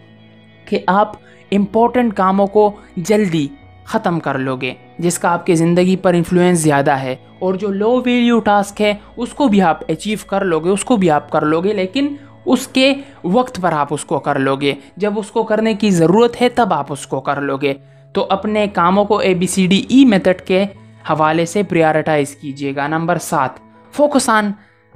کہ 0.65 0.79
آپ 0.87 1.11
امپورٹنٹ 1.51 2.13
کاموں 2.13 2.47
کو 2.47 2.71
جلدی 2.97 3.47
ختم 3.85 4.19
کر 4.19 4.37
لو 4.37 4.55
گے 4.55 4.73
جس 4.99 5.19
کا 5.19 5.33
آپ 5.33 5.45
کے 5.45 5.55
زندگی 5.55 5.95
پر 5.95 6.13
انفلوئنس 6.13 6.59
زیادہ 6.59 6.91
ہے۔ 6.91 7.15
اور 7.39 7.53
جو 7.53 7.67
لو 7.67 8.01
ویلیو 8.05 8.39
ٹاسک 8.39 8.81
ہے، 8.81 8.93
اس 9.17 9.29
کو 9.29 9.47
بھی 9.47 9.61
آپ 9.61 9.79
اچیو 9.87 10.17
کر 10.27 10.45
لو 10.45 10.59
گے 10.59 10.69
اس 10.69 10.85
کو 10.85 10.97
بھی 10.97 11.11
آپ 11.11 11.29
کر 11.29 11.41
لو 11.41 11.61
گے 11.61 11.73
لیکن 11.73 12.15
اس 12.51 12.67
کے 12.67 12.93
وقت 13.23 13.61
پر 13.61 13.73
آپ 13.73 13.93
اس 13.93 14.05
کو 14.05 14.19
کر 14.19 14.39
لو 14.39 14.55
گے 14.55 14.73
جب 14.97 15.19
اس 15.19 15.31
کو 15.31 15.43
کرنے 15.43 15.73
کی 15.73 15.89
ضرورت 15.89 16.41
ہے 16.41 16.49
تب 16.49 16.73
آپ 16.73 16.91
اس 16.91 17.07
کو 17.07 17.21
کر 17.21 17.41
لو 17.41 17.57
گے 17.57 17.73
تو 18.13 18.25
اپنے 18.29 18.67
کاموں 18.73 19.05
کو 19.05 19.17
A 19.17 19.33
B 19.33 19.47
C 19.47 19.67
D 19.67 19.83
E 19.89 20.05
method 20.05 20.41
کے 20.41 20.65
حوالے 21.09 21.45
سے 21.45 21.63
پریارٹائز 21.63 22.35
کیجیے 22.35 22.75
گا۔ 22.75 22.87
نمبر 22.87 23.17
سات 23.17 23.59
فوکس 23.91 24.29
آن 24.29 24.51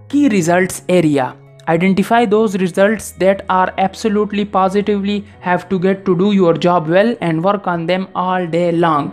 کی 0.07 0.29
results 0.29 0.81
area 0.87 1.31
Identify 1.67 2.17
those 2.31 2.55
results 2.61 3.05
that 3.21 3.39
are 3.49 3.69
absolutely 3.77 4.43
positively 4.55 5.15
have 5.45 5.63
to 5.69 5.79
get 5.85 6.03
to 6.07 6.15
do 6.19 6.27
your 6.33 6.53
job 6.65 6.91
well 6.95 7.13
and 7.27 7.43
work 7.45 7.69
on 7.71 7.85
them 7.89 8.03
all 8.23 8.45
day 8.53 8.67
long. 8.83 9.07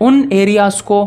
in 0.00 0.22
areas 0.30 0.82
کو 0.82 1.06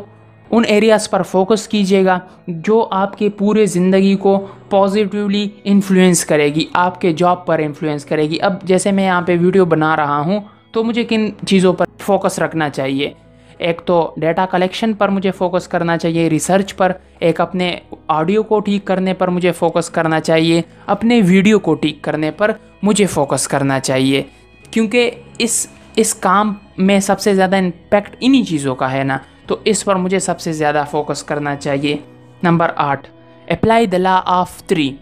ان 0.51 0.63
areas 0.67 1.09
پر 1.09 1.21
focus 1.21 1.67
کیجیے 1.67 2.05
گا 2.05 2.19
جو 2.47 2.87
آپ 2.91 3.17
کے 3.17 3.29
پورے 3.29 3.65
زندگی 3.65 4.15
کو 4.15 4.47
پازیٹیولی 4.69 5.49
انفلوئنس 5.63 6.25
کرے 6.25 6.55
گی، 6.55 6.65
آپ 6.73 7.01
کے 7.01 7.13
جاب 7.13 7.45
پر 7.45 7.59
انفلوئنس 7.59 8.05
کرے 8.05 8.29
گی۔ 8.29 8.41
اب 8.41 8.61
جیسے 8.63 8.91
میں 8.91 9.05
یہاں 9.05 9.21
پہ 9.21 9.37
ویڈیو 9.41 9.65
بنا 9.65 9.95
رہا 9.95 10.19
ہوں، 10.19 10.39
تو 10.71 10.83
مجھے 10.83 11.03
کن 11.03 11.29
چیزوں 11.47 11.73
پر 11.73 11.85
فوکس 11.99 12.39
رکھنا 12.39 12.69
چاہیے؟ 12.69 13.11
ایک 13.57 13.81
تو 13.85 14.13
ڈیٹا 14.17 14.45
کلیکشن 14.45 14.93
پر 14.93 15.09
مجھے 15.09 15.31
فوکس 15.31 15.67
کرنا 15.67 15.97
چاہیے 15.97 16.29
ریسرچ 16.29 16.75
پر، 16.75 16.91
ایک 17.19 17.41
اپنے 17.41 17.75
آڈیو 18.07 18.43
کو 18.43 18.59
ٹھیک 18.59 18.85
کرنے 18.85 19.13
پر 19.13 19.27
مجھے 19.27 19.51
فوکس 19.51 19.89
کرنا 19.89 20.19
چاہیے، 20.19 20.61
اپنے 20.85 21.21
ویڈیو 21.27 21.59
کو 21.59 21.73
ٹھیک 21.73 22.01
کرنے 22.01 22.31
پر 22.31 22.51
مجھے 22.83 23.05
فوکس 23.05 23.47
کرنا 23.47 23.79
چاہیے۔ 23.79 24.23
کیونکہ 24.71 25.11
اس 25.37 25.67
اس 25.95 26.15
کام 26.15 26.53
میں 26.77 26.99
سب 26.99 27.19
سے 27.19 27.33
زیادہ 27.33 27.55
امپیکٹ 27.55 28.15
انہی 28.19 28.43
چیزوں 28.43 28.75
کا 28.75 28.91
ہے 28.93 29.03
نا۔ 29.03 29.17
تو 29.51 29.57
اس 29.65 29.85
پر 29.85 29.95
مجھے 29.95 30.19
سب 30.19 30.39
سے 30.39 30.51
زیادہ 30.51 30.83
فوکس 30.91 31.23
کرنا 31.23 31.55
چاہیے۔ 31.55 31.97
نمبر 32.43 32.71
آٹھ 32.75 33.07
apply 33.47 33.85
the 33.85 33.97
law 33.97 34.21
of 34.25 34.63
three 34.63 34.95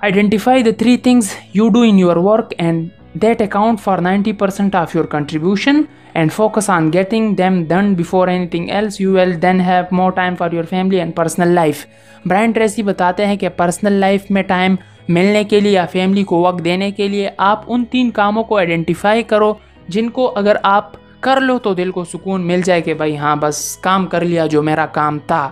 identify 0.00 0.62
the 0.62 0.70
three 0.78 0.96
things 0.96 1.28
you 1.54 1.68
do 1.68 1.80
in 1.80 1.98
your 1.98 2.16
work 2.16 2.54
and 2.58 2.88
that 3.14 3.42
account 3.42 3.80
for 3.80 3.98
ninety 3.98 4.32
percent 4.32 4.74
of 4.74 4.96
your 4.96 5.04
contribution 5.04 5.82
and 6.14 6.32
focus 6.32 6.70
on 6.70 6.92
getting 6.92 7.34
them 7.34 7.64
done 7.64 7.94
before 7.94 8.28
anything 8.46 8.68
else 8.68 9.00
you 9.00 9.12
will 9.12 9.42
then 9.42 9.60
have 9.60 9.84
more 9.90 10.10
time 10.10 10.34
for 10.34 10.52
your 10.52 10.64
family 10.64 10.98
and 10.98 11.16
personal 11.16 11.48
life 11.48 11.86
Brian 12.26 12.52
Tracy 12.52 12.82
بتاتے 12.82 13.26
ہیں 13.26 13.36
کہ 13.36 13.48
personal 13.48 13.92
life 13.92 14.30
میں 14.30 14.42
time 14.42 14.76
ملنے 15.08 15.44
کے 15.44 15.60
لیے 15.60 15.72
یا 15.72 15.86
family 15.86 16.24
کو 16.24 16.40
وقت 16.40 16.64
دینے 16.64 16.90
کے 16.90 17.08
لیے 17.08 17.30
آپ 17.36 17.62
ان 17.66 17.84
تین 17.84 18.10
کاموں 18.10 18.44
کو 18.44 18.56
آئیڈینٹیفائی 18.56 19.22
کرو 19.22 19.54
جن 19.88 20.10
کو 20.10 20.32
اگر 20.36 20.56
آپ 20.62 20.92
کر 21.24 21.40
لو 21.40 21.58
تو 21.58 21.74
دل 21.74 21.90
کو 21.90 22.04
سکون 22.04 22.46
مل 22.46 22.62
جائے 22.62 22.80
کہ 22.80 22.94
بھائی 22.94 23.18
ہاں 23.18 23.36
بس 23.36 23.76
کام 23.76 24.06
کر 24.06 24.24
لیا 24.24 24.46
جو 24.46 24.62
میرا 24.62 24.86
کام 24.86 25.18
تھا۔ 25.18 25.50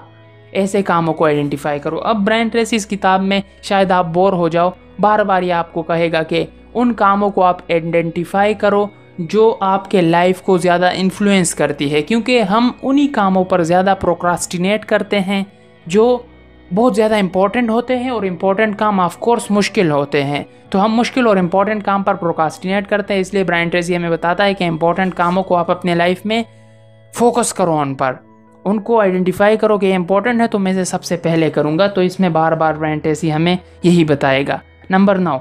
ایسے 0.53 0.83
کاموں 0.83 1.15
کو 1.15 1.25
آئیڈینٹیفائی 1.25 1.79
کرو۔ 1.79 2.01
اب 2.01 2.17
برین 2.17 2.49
ٹریسی 2.49 2.77
اس 2.77 2.87
کتاب 2.87 3.23
میں 3.23 3.41
شاید 3.63 3.91
آپ 3.91 4.07
بور 4.07 4.33
ہو 4.33 4.49
جاؤ۔ 4.49 4.71
بار 5.01 5.19
بار 5.19 5.43
یہ 5.43 5.53
آپ 5.53 5.73
کو 5.73 5.83
کہے 5.83 6.13
گا 6.13 6.23
کہ 6.23 6.45
ان 6.75 6.93
کاموں 6.93 7.31
کو 7.31 7.43
آپ 7.43 7.57
آئیڈینٹیفائی 7.69 8.55
کرو 8.55 8.87
جو 9.19 9.57
آپ 9.61 9.91
کے 9.91 10.01
لائف 10.01 10.43
کو 10.43 10.59
زیادہ 10.59 10.91
انفلوئنس 10.95 11.55
کرتی 11.55 11.93
ہے۔ 11.93 12.03
کیونکہ 12.03 12.43
ہم 12.43 12.71
انہی 12.83 13.07
کاموں 13.07 13.45
پر 13.45 13.63
زیادہ 13.63 13.95
پروکراسٹینیٹ 14.01 14.85
کرتے 14.85 15.21
ہیں 15.21 15.45
جو 15.87 16.19
بہت 16.75 16.97
زیادہ 16.97 17.15
امپورٹنٹ 17.15 17.71
ہوتے 17.71 17.99
ہیں 17.99 18.11
اور 18.11 18.23
امپورٹنٹ 18.23 18.79
کام 18.79 19.01
آف 19.01 19.17
کورس 19.17 19.51
مشکل 19.51 19.91
ہوتے 19.91 20.25
ہیں۔ 20.25 20.45
تو 20.71 20.85
ہم 20.85 20.95
مشکل 20.95 21.27
اور 21.27 21.37
امپورٹنٹ 21.37 21.85
کام 21.85 22.03
پر 22.03 22.15
پروکاسٹینیٹ 22.15 22.87
کرتے 22.87 23.15
ہیں، 23.15 23.21
اس 23.21 23.35
لیے 23.35 23.45
برائن 23.45 23.69
ٹریسی 23.69 23.97
ہمیں 23.97 24.11
بتاتا 24.11 24.45
ہے 24.45 24.55
کہ 24.55 24.69
امپورٹنٹ 24.69 25.15
کاموں 25.15 25.43
کو 25.43 25.57
آپ 25.57 25.71
اپنے 25.71 25.95
لائف 25.95 26.27
میں 26.27 26.43
فوکس 27.15 27.55
کرو 27.55 27.79
ان 27.79 27.95
پر۔ 27.95 28.13
ان 28.65 28.81
کو 28.81 29.01
آئیڈینٹیفائی 29.01 29.57
کرو 29.57 29.79
کہ 29.79 29.87
یہ 29.87 29.97
امپورٹنٹ 29.97 30.41
ہے، 30.41 30.47
تو 30.47 30.59
میں 30.59 30.73
سے 30.73 30.85
سب 30.85 31.05
سے 31.05 31.17
پہلے 31.17 31.51
کروں 31.51 31.79
گا۔ 31.79 31.87
تو 31.87 32.01
اس 32.01 32.21
میں 32.21 32.29
بار 32.29 32.53
بار 32.53 32.75
برائن 32.75 32.99
ٹریسی 32.99 33.33
ہمیں 33.33 33.57
یہی 33.83 34.05
بتائے 34.05 34.45
گا۔ 34.49 34.59
Number 34.91 35.15
know 35.15 35.37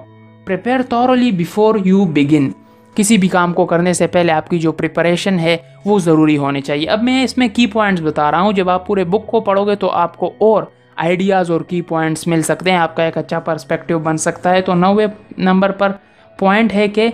prepare 0.45 0.81
thoroughly 0.81 1.31
before 1.31 1.75
you 1.83 2.05
begin 2.05 2.49
کسی 2.95 3.17
بھی 3.17 3.27
کام 3.27 3.53
کو 3.53 3.65
کرنے 3.65 3.93
سے 3.93 4.07
پہلے 4.07 4.31
آپ 4.31 4.49
کی 4.49 4.59
جو 4.59 4.71
پریپریشن 4.71 5.39
ہے، 5.39 5.57
وہ 5.85 5.99
ضروری 5.99 6.37
ہونی 6.37 6.61
چاہیے۔ 6.61 6.87
اب 6.87 7.03
میں 7.03 7.23
اس 7.23 7.37
میں 7.37 7.47
کی 7.53 7.67
پوائنٹس 7.67 8.01
بتا 8.01 8.31
رہا 8.31 8.41
ہوں۔ 8.41 8.51
جب 8.51 8.69
آپ 8.69 8.87
پورے 8.87 9.03
بک 9.03 9.27
کو 9.27 9.39
پڑھو 9.39 9.65
گے 9.65 9.75
تو 9.75 9.89
آپ 9.89 10.17
کو 10.17 10.31
اور 10.37 10.63
آئیڈیاز 11.03 11.51
اور 11.51 11.61
کی 11.61 11.81
پوائنٹس 11.81 12.27
مل 12.27 12.41
سکتے 12.41 12.71
ہیں۔ 12.71 12.77
آپ 12.77 12.95
کا 12.95 13.03
ایک 13.03 13.17
اچھا 13.17 13.39
پرسپیکٹیو 13.39 13.99
بن 13.99 14.17
سکتا 14.17 14.49
ہے۔ 14.49 14.61
تو 14.61 14.73
نوے 14.73 15.05
نمبر 15.37 15.71
پر 15.71 15.91
پوائنٹ 16.39 16.73
ہے 16.73 16.87
کہ 16.87 17.07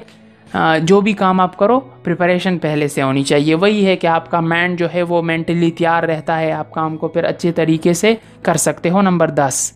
جو 0.82 1.02
بھی 1.02 1.14
کام 1.14 1.40
آپ 1.40 1.58
کرو 1.58 1.80
پریپریشن 1.80 2.58
پہلے 2.58 2.88
سے 2.88 3.02
ہونی 3.02 3.24
چاہیے۔ 3.24 3.56
وہی 3.56 3.86
ہے 3.86 3.96
کہ 3.96 4.08
آپ 4.08 4.30
کا 4.32 4.40
مائنڈ 4.40 4.80
جو 4.80 4.88
ہے 4.94 5.02
وہ 5.02 5.22
مینٹلی 5.22 5.72
تیار 5.72 6.04
رہتا 6.04 6.40
ہے۔ 6.40 6.52
آپ 6.52 6.72
کام 6.72 6.98
کو 6.98 7.08
پھر 7.08 7.24
اچھے 7.24 7.52
طریقے 7.52 7.94
سے 7.94 8.14
کر 8.42 8.58
سکتے 8.58 8.90
ہو۔ 8.90 9.02
Number 9.02 9.30
this 9.30 9.72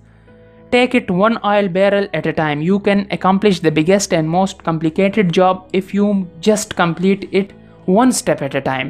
take 0.69 0.95
it 0.95 1.11
one 1.11 1.33
oil 1.41 1.67
barrel 1.67 2.05
at 2.11 2.25
a 2.25 2.31
time 2.31 2.61
you 2.61 2.79
can 2.79 3.03
accomplish 3.09 3.63
the 3.63 3.69
biggest 3.75 4.13
and 4.13 4.29
most 4.29 4.61
complicated 4.61 5.31
job 5.33 5.57
if 5.73 5.95
you 5.95 6.11
just 6.41 6.73
complete 6.73 7.25
it 7.33 7.53
one 7.89 8.07
step 8.07 8.37
at 8.41 8.55
a 8.55 8.61
time 8.61 8.89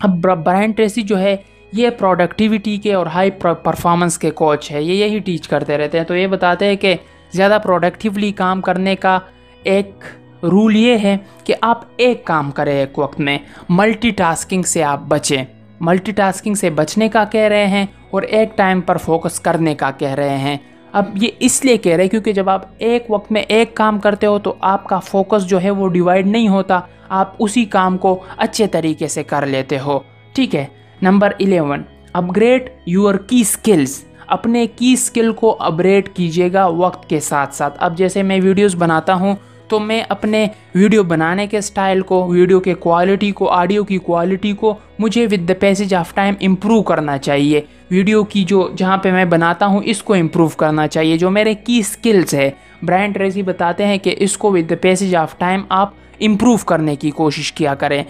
اب 0.00 0.10
برائن 0.20 0.70
ٹریسی 0.70 1.02
جو 1.02 1.18
ہے 1.18 1.36
یہ 1.76 1.90
productivity 1.90 2.76
کے 2.76 2.94
اور 2.94 3.06
high 3.06 3.30
performance 3.30 4.18
کے 4.18 4.30
coach 4.30 4.70
ہے، 4.72 4.82
یہ 4.82 5.04
یہی 5.04 5.18
ٹیچ 5.18 5.48
کرتے 5.48 5.78
رہتے 5.78 5.98
ہیں۔ 5.98 6.04
تو 6.04 6.16
یہ 6.16 6.26
بتاتے 6.26 6.66
ہیں 6.66 6.76
کہ 6.76 6.94
زیادہ 7.32 7.58
پروڈکٹیولی 7.62 8.32
کام 8.32 8.60
کرنے 8.60 8.96
کا 8.96 9.18
ایک 9.62 10.04
رول 10.42 10.76
یہ 10.76 10.98
ہے 10.98 11.16
کہ 11.44 11.54
آپ 11.60 11.82
ایک 11.96 12.24
کام 12.24 12.50
کریں 12.50 12.76
ایک 12.80 12.98
وقت 12.98 13.20
میں 13.20 13.38
ملٹی 13.68 14.10
ٹاسکنگ 14.10 14.62
سے 14.62 14.82
آپ 14.84 15.00
بچیں۔ 15.08 15.44
ملٹی 15.80 16.12
ٹاسکنگ 16.12 16.54
سے 16.54 16.70
بچنے 16.70 17.08
کا 17.08 17.24
کہہ 17.24 17.48
رہے 17.48 17.66
ہیں 17.66 17.86
اور 18.10 18.22
ایک 18.22 18.56
ٹائم 18.56 18.80
پر 18.80 18.96
فوکس 18.96 19.40
کرنے 19.40 19.74
کا 19.74 19.90
کہہ 19.90 20.14
رہے 20.14 20.36
ہیں۔ 20.38 20.56
اب 20.92 21.04
یہ 21.14 21.28
اس 21.38 21.64
لیے 21.64 21.76
کہہ 21.76 21.94
رہے 21.94 22.02
ہیں 22.02 22.10
کیونکہ 22.10 22.32
جب 22.32 22.48
آپ 22.50 22.62
ایک 22.78 23.06
وقت 23.08 23.32
میں 23.32 23.42
ایک 23.42 23.74
کام 23.74 23.98
کرتے 23.98 24.26
ہو 24.26 24.38
تو 24.38 24.54
آپ 24.60 24.84
کا 24.84 24.98
فوکس 24.98 25.46
جو 25.46 25.62
ہے 25.62 25.70
وہ 25.70 25.88
ڈیوائڈ 25.88 26.26
نہیں 26.26 26.48
ہوتا، 26.48 26.80
آپ 27.08 27.32
اسی 27.38 27.64
کام 27.64 27.98
کو 27.98 28.20
اچھے 28.36 28.66
طریقے 28.66 29.08
سے 29.08 29.24
کر 29.24 29.46
لیتے 29.46 29.78
ہو۔ 29.78 29.98
ٹھیک 30.32 30.54
ہے۔ 30.54 30.66
Number 31.04 31.32
eleven 31.40 31.82
upgrade 32.36 32.70
your 32.86 33.14
key 33.14 33.40
skills 33.40 34.04
اپنے 34.26 34.66
کی 34.66 34.92
اسکل 34.92 35.32
کو 35.32 35.56
اپگریڈ 35.58 36.08
کیجیے 36.08 36.52
گا 36.52 36.66
وقت 36.66 37.08
کے 37.08 37.20
ساتھ 37.20 37.54
ساتھ۔ 37.54 37.76
اب 37.80 37.98
جیسے 37.98 38.22
میں 38.22 38.40
ویڈیوز 38.42 38.74
بناتا 38.74 39.14
ہوں، 39.14 39.34
تو 39.68 39.80
میں 39.80 40.02
اپنے 40.08 40.46
ویڈیو 40.74 41.02
بنانے 41.02 41.46
کے 41.46 41.60
سٹائل 41.60 42.00
کو 42.00 42.26
ویڈیو 42.28 42.60
کے 42.60 42.74
کوالٹی 42.74 43.30
کو 43.30 43.50
آڈیو 43.50 43.84
کی 43.84 43.98
کوالٹی 43.98 44.52
کو 44.52 44.74
مجھے 44.98 45.26
with 45.26 45.48
the 45.48 45.52
passage 45.60 45.94
of 45.94 46.14
time 46.14 46.34
improve 46.40 46.82
کرنا 46.82 47.18
چاہیے۔ 47.18 47.60
ویڈیو 47.90 48.24
کی 48.24 48.44
جو، 48.44 48.70
جہاں 48.76 48.96
پہ 48.96 49.12
میں 49.12 49.24
بناتا 49.24 49.66
ہوں، 49.66 49.80
اس 49.84 50.02
کو 50.02 50.14
امپروو 50.14 50.48
کرنا 50.48 50.88
چاہیے۔ 50.88 51.16
جو 51.16 51.30
میرے 51.30 51.54
کی 51.54 51.82
سکلز 51.82 52.34
ہے 52.34 52.50
برینڈ 52.82 53.16
ریزی 53.16 53.42
بتاتے 53.42 53.86
ہیں 53.86 53.98
کہ 53.98 54.14
اس 54.18 54.38
کو 54.38 54.52
with 54.52 54.70
the 54.70 54.74
passage 54.80 55.16
of 55.16 55.38
time 55.38 55.62
آپ 55.68 55.90
امپروو 56.20 56.56
کرنے 56.56 56.96
کی 56.96 57.10
کوشش 57.10 57.52
کیا 57.52 57.74
کریں۔ 57.74 58.04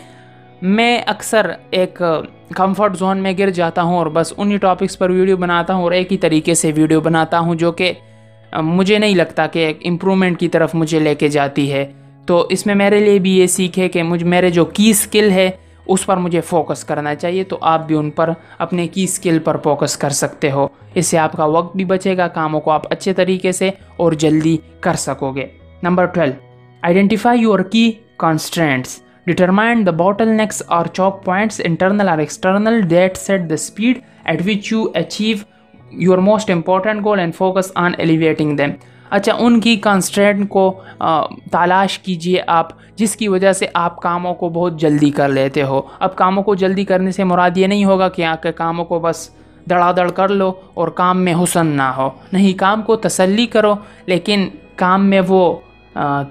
میں 0.62 1.02
اکثر 1.06 1.50
ایک 1.70 2.02
کمفرٹ 2.48 2.98
زون 2.98 3.18
میں 3.18 3.32
گر 3.38 3.50
جاتا 3.50 3.82
ہوں 3.82 3.96
اور 3.96 4.06
بس 4.06 4.32
انہی 4.36 4.56
ٹاپکس 4.56 4.98
پر 4.98 5.10
ویڈیو 5.10 5.36
بناتا 5.36 5.74
ہوں 5.74 5.82
اور 5.82 5.92
ایک 5.92 6.12
ہی 6.12 6.16
طریقے 6.16 6.54
سے 6.54 6.72
ویڈیو 6.76 7.00
بناتا 7.00 7.38
ہوں 7.38 7.54
جو 7.54 7.72
کہ 7.72 7.92
مجھے 8.62 8.98
نہیں 8.98 9.14
لگتا 9.14 9.46
کہ 9.46 9.58
ایک 9.58 9.78
امپرومنٹ 9.84 10.40
کی 10.40 10.48
طرف 10.48 10.74
مجھے 10.74 10.98
لے 10.98 11.14
کے 11.14 11.28
جاتی 11.28 11.72
ہے۔ 11.72 11.92
تو 12.26 12.46
اس 12.50 12.66
میں 12.66 12.74
میرے 12.74 12.98
لیے 12.98 13.18
بھی 13.18 13.38
یہ 13.38 13.46
سیکھ 13.46 13.78
ہے 13.78 13.88
کہ 13.88 14.02
مجھ، 14.02 14.24
میرے 14.24 14.50
جو 14.50 14.64
کی 14.64 14.92
سکل 14.92 15.30
ہے، 15.30 15.50
اس 15.86 16.06
پر 16.06 16.16
مجھے 16.16 16.40
فوکس 16.40 16.84
کرنا 16.84 17.14
چاہیے۔ 17.14 17.44
تو 17.44 17.58
آپ 17.60 17.86
بھی 17.86 17.94
ان 17.94 18.10
پر 18.10 18.30
اپنے 18.58 18.88
کی 18.88 19.06
سکل 19.06 19.38
پر 19.38 19.56
فوکس 19.56 19.96
کر 19.96 20.10
سکتے 20.10 20.50
ہو۔ 20.50 20.68
اس 20.94 21.06
سے 21.06 21.18
آپ 21.18 21.32
کا 21.32 21.44
وقت 21.44 21.76
بھی 21.76 21.84
بچے 21.84 22.16
گا، 22.16 22.28
کاموں 22.28 22.60
کو 22.60 22.70
آپ 22.70 22.92
اچھے 22.92 23.12
طریقے 23.12 23.52
سے 23.52 23.70
اور 23.96 24.12
جلدی 24.12 24.56
کر 24.80 24.94
سکو 24.94 25.32
گے۔ 25.32 25.46
Number 25.82 26.04
twelve 26.04 26.32
identify 26.82 27.40
your 27.40 27.58
key 27.58 27.92
constraints 28.16 29.02
determine 29.26 29.86
the 29.86 29.90
bottlenecks 30.28 30.62
اور 30.66 30.86
چوک 30.86 31.24
پوائنٹس 31.24 31.60
انٹرنل 31.64 32.08
اور 32.08 32.18
external 32.18 32.80
that 32.80 33.16
set 33.16 33.48
the 33.48 33.54
speed 33.54 33.98
at 34.24 34.42
which 34.46 34.72
you 34.72 34.84
achieve 34.94 35.36
your 35.90 36.18
most 36.18 36.50
important 36.50 37.04
goal 37.04 37.18
and 37.18 37.34
focus 37.34 37.72
on 37.74 37.92
alleviating 37.98 38.56
them 38.56 38.70
اچھا 39.10 39.32
ان 39.38 39.60
کی 39.60 39.74
کانسٹرینٹ 39.76 40.48
کو 40.48 40.72
تلاش 41.52 41.98
کیجیے 41.98 42.42
آپ، 42.46 42.68
جس 42.96 43.14
کی 43.16 43.28
وجہ 43.28 43.52
سے 43.52 43.66
آپ 43.74 44.00
کاموں 44.02 44.34
کو 44.34 44.48
بہت 44.48 44.80
جلدی 44.80 45.10
کر 45.10 45.28
لیتے 45.28 45.62
ہو۔ 45.62 45.80
اب 45.98 46.16
کاموں 46.16 46.42
کو 46.42 46.54
جلدی 46.54 46.84
کرنے 46.84 47.10
سے 47.10 47.24
مراد 47.24 47.56
یہ 47.56 47.66
نہیں 47.66 47.84
ہوگا 47.84 48.08
کہ 48.08 48.24
آپ 48.24 48.42
کے 48.42 48.52
کاموں 48.52 48.84
کو 48.84 48.98
بس 48.98 49.28
دڑا 49.70 49.92
دڑ 49.96 50.10
کر 50.10 50.28
لو 50.28 50.52
اور 50.74 50.88
کام 50.88 51.20
میں 51.24 51.34
حسن 51.34 51.66
نہ 51.66 51.90
ہو۔ 51.96 52.08
نہیں، 52.32 52.58
کام 52.58 52.82
کو 52.82 52.96
تسلی 52.96 53.46
کرو، 53.46 53.74
لیکن 54.06 54.48
کام 54.76 55.06
میں 55.06 55.20
وہ 55.28 55.54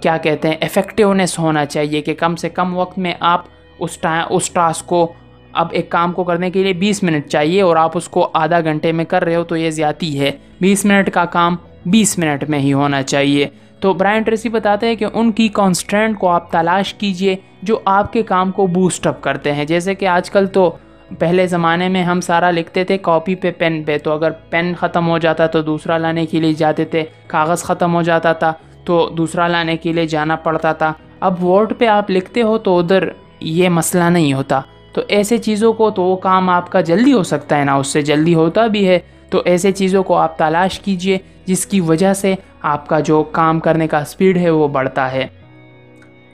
کیا 0.01 0.17
کہتے 0.17 0.47
ہیں 0.47 0.57
افیکٹونیس 0.61 1.39
ہونا 1.39 1.65
چاہیے 1.65 2.01
کہ 2.01 2.13
کم 2.13 2.35
سے 2.35 2.49
کم 2.49 2.77
وقت 2.77 2.97
میں 2.97 3.13
آپ 3.19 3.41
اس 3.79 3.97
اس 4.29 4.49
ٹاسک 4.49 4.85
کو 4.85 5.13
اب 5.53 5.67
ایک 5.71 5.89
کام 5.89 6.13
کو 6.13 6.23
کرنے 6.23 6.51
کے 6.51 6.63
لیے 6.63 6.73
بیس 6.73 7.03
منٹ 7.03 7.27
چاہیے 7.27 7.61
اور 7.61 7.75
آپ 7.75 7.97
اس 7.97 8.09
کو 8.09 8.29
آدھا 8.33 8.61
گھنٹے 8.61 8.91
میں 8.91 9.05
کر 9.05 9.23
رہے 9.23 9.35
ہو 9.35 9.43
تو 9.43 9.57
یہ 9.57 9.69
زیادتی 9.69 10.19
ہے۔ 10.19 10.31
بیس 10.61 10.85
منٹ 10.85 11.11
کا 11.11 11.25
کام 11.25 11.55
بیس 11.85 12.17
منٹ 12.17 12.43
میں 12.49 12.59
ہی 12.59 12.73
ہونا 12.73 13.01
چاہیے۔ 13.03 13.47
تو 13.79 13.93
برائن 13.93 14.23
ٹریسی 14.23 14.49
بتاتے 14.49 14.87
ہیں 14.87 14.95
کہ 14.95 15.05
ان 15.13 15.31
کی 15.31 15.47
کانسٹرینٹ 15.47 16.19
کو 16.19 16.29
آپ 16.29 16.51
تلاش 16.51 16.93
کیجیے 16.93 17.35
جو 17.61 17.79
آپ 17.85 18.13
کے 18.13 18.23
کام 18.23 18.51
کو 18.51 18.67
بوسٹ 18.67 19.07
اپ 19.07 19.21
کرتے 19.21 19.53
ہیں۔ 19.53 19.65
جیسے 19.65 19.95
کہ 19.95 20.07
آج 20.07 20.29
کل 20.29 20.47
تو 20.47 20.71
پہلے 21.19 21.47
زمانے 21.47 21.89
میں 21.89 22.03
ہم 22.03 22.21
سارا 22.21 22.51
لکھتے 22.51 22.83
تھے 22.83 22.97
کاپی 22.97 23.35
پہ 23.35 23.51
پین 23.51 23.83
پہ۔ 23.83 23.97
تو 24.03 24.11
اگر 24.11 24.31
پین 24.31 24.73
ختم 24.79 25.09
ہو 25.09 25.17
جاتا 25.17 25.47
تو 25.47 25.61
دوسرا 25.61 25.97
لانے 25.97 26.25
کے 26.25 26.39
لیے 26.39 26.53
جاتے 26.53 26.85
تھے، 26.85 27.03
کاغذ 27.27 27.63
ختم 27.63 27.95
ہو 27.95 28.01
جاتا 28.01 28.33
تھا۔ 28.33 28.53
تو 28.85 29.09
دوسرا 29.17 29.47
لانے 29.47 29.77
کے 29.77 29.93
لیے 29.93 30.05
جانا 30.05 30.35
پڑتا 30.35 30.73
تھا۔ 30.73 30.93
اب 31.19 31.45
ورڈ 31.45 31.73
پہ 31.77 31.87
آپ 31.87 32.11
لکھتے 32.11 32.41
ہو 32.41 32.57
تو 32.57 32.79
ادھر 32.79 33.09
یہ 33.39 33.69
مسئلہ 33.69 34.03
نہیں 34.03 34.33
ہوتا۔ 34.33 34.61
تو 34.93 35.01
ایسے 35.07 35.37
چیزوں 35.37 35.73
کو 35.73 35.89
تو 35.89 36.03
وہ 36.03 36.15
کام 36.15 36.49
آپ 36.49 36.71
کا 36.71 36.81
جلدی 36.81 37.13
ہو 37.13 37.23
سکتا 37.23 37.57
ہے 37.57 37.63
نا، 37.63 37.73
اس 37.73 37.87
سے 37.87 38.01
جلدی 38.01 38.35
ہوتا 38.35 38.67
بھی 38.67 38.87
ہے۔ 38.87 38.99
تو 39.29 39.41
ایسے 39.45 39.71
چیزوں 39.71 40.03
کو 40.03 40.17
آپ 40.17 40.37
تلاش 40.37 40.79
کیجیے، 40.79 41.17
جس 41.45 41.65
کی 41.65 41.81
وجہ 41.81 42.13
سے 42.13 42.35
آپ 42.61 42.87
کا 42.87 42.99
جو 42.99 43.23
کام 43.23 43.59
کرنے 43.59 43.87
کا 43.87 44.05
سپیڈ 44.05 44.37
ہے 44.37 44.49
وہ 44.49 44.67
بڑھتا 44.67 45.11
ہے۔ 45.11 45.27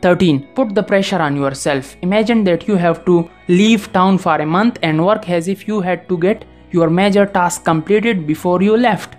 Thirteen 0.01 0.39
put 0.39 0.75
the 0.75 0.81
pressure 0.81 1.19
on 1.19 1.37
yourself 1.51 1.95
imagine 2.03 2.45
that 2.45 2.69
you 2.69 2.77
have 2.77 2.93
to 3.03 3.23
leave 3.47 3.79
town 3.91 4.17
for 4.17 4.39
a 4.39 4.45
month 4.45 4.79
and 4.81 4.99
work 4.99 5.29
as 5.29 5.49
if 5.49 5.69
you 5.69 5.79
had 5.79 5.99
to 6.07 6.15
get 6.15 6.43
your 6.73 6.87
major 6.87 7.23
task 7.23 7.65
completed 7.65 8.27
before 8.27 8.61
you 8.61 8.75
left 8.75 9.15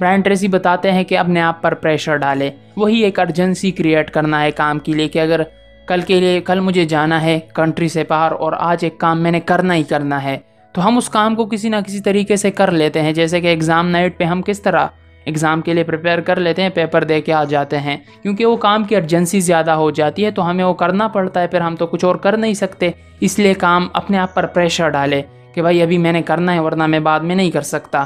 Brian 0.00 0.20
Tracy 0.20 0.48
بتاتے 0.48 0.92
ہیں 0.92 1.04
کہ 1.04 1.18
اپنے 1.18 1.40
آپ 1.40 1.62
پر 1.62 1.74
pressure 1.74 2.16
ڈالے۔ 2.16 2.50
وہی 2.76 2.98
ایک 2.98 3.20
urgency 3.20 3.70
create 3.70 4.10
کرنا 4.10 4.42
ہے 4.42 4.50
کام 4.50 4.78
کے 4.78 4.92
لیے 4.92 5.08
کہ 5.08 5.18
اگر 5.18 5.40
کل 5.86 6.00
کے 6.00 6.20
لیے 6.20 6.40
کل 6.40 6.60
مجھے 6.60 6.84
جانا 6.84 7.22
ہے 7.22 7.38
کنٹری 7.54 7.88
سے 7.88 8.04
باہر 8.08 8.32
اور 8.32 8.52
آج 8.58 8.78
ایک 8.82 8.98
کام 8.98 9.22
میں 9.22 9.30
نے 9.30 9.40
کرنا 9.40 9.74
ہی 9.74 9.82
کرنا 9.82 10.22
ہے، 10.22 10.38
تو 10.72 10.86
ہم 10.86 10.96
اس 10.96 11.08
کام 11.08 11.34
کو 11.34 11.46
کسی 11.46 11.68
نہ 11.68 11.76
کسی 11.86 12.00
طریقے 12.00 12.36
سے 12.36 12.50
کر 12.50 12.70
لیتے 12.70 13.02
ہیں۔ 13.02 13.12
جیسے 13.12 13.40
کہ 13.40 13.46
ایگزام 13.46 13.88
نائٹ 13.88 14.18
پہ 14.18 14.24
ہم 14.24 14.42
کس 14.42 14.62
طرح 14.62 14.86
ایگزام 15.24 15.60
کے 15.60 15.74
لیے 15.74 15.84
پریپیئر 15.84 16.20
کر 16.20 16.40
لیتے 16.40 16.62
ہیں 16.62 16.68
پیپر 16.68 17.04
دے 17.04 17.20
کے 17.20 17.32
آ 17.32 17.44
جاتے 17.44 17.78
ہیں۔ 17.78 17.96
کیونکہ 18.22 18.46
وہ 18.46 18.56
کام 18.56 18.84
کی 18.84 18.96
ارجنسی 18.96 19.40
زیادہ 19.40 19.70
ہو 19.70 19.90
جاتی 19.90 20.24
ہے، 20.24 20.30
تو 20.30 20.50
ہمیں 20.50 20.64
وہ 20.64 20.74
کرنا 20.74 21.08
پڑتا 21.08 21.40
ہے، 21.40 21.46
پھر 21.46 21.60
ہم 21.60 21.76
تو 21.76 21.86
کچھ 21.86 22.04
اور 22.04 22.16
کر 22.16 22.36
نہیں 22.36 22.54
سکتے۔ 22.54 22.90
اس 23.20 23.38
لیے 23.38 23.54
کام 23.54 23.88
اپنے 23.92 24.18
آپ 24.18 24.34
پر 24.34 24.46
پریشر 24.46 24.88
ڈالے 24.88 25.22
کہ 25.54 25.62
بھائی 25.62 25.82
ابھی 25.82 25.98
میں 25.98 26.12
نے 26.12 26.22
کرنا 26.22 26.54
ہے، 26.54 26.60
ورنہ 26.60 26.86
میں 26.86 27.00
بعد 27.00 27.20
میں 27.20 27.34
نہیں 27.34 27.50
کر 27.50 27.62
سکتا۔ 27.62 28.04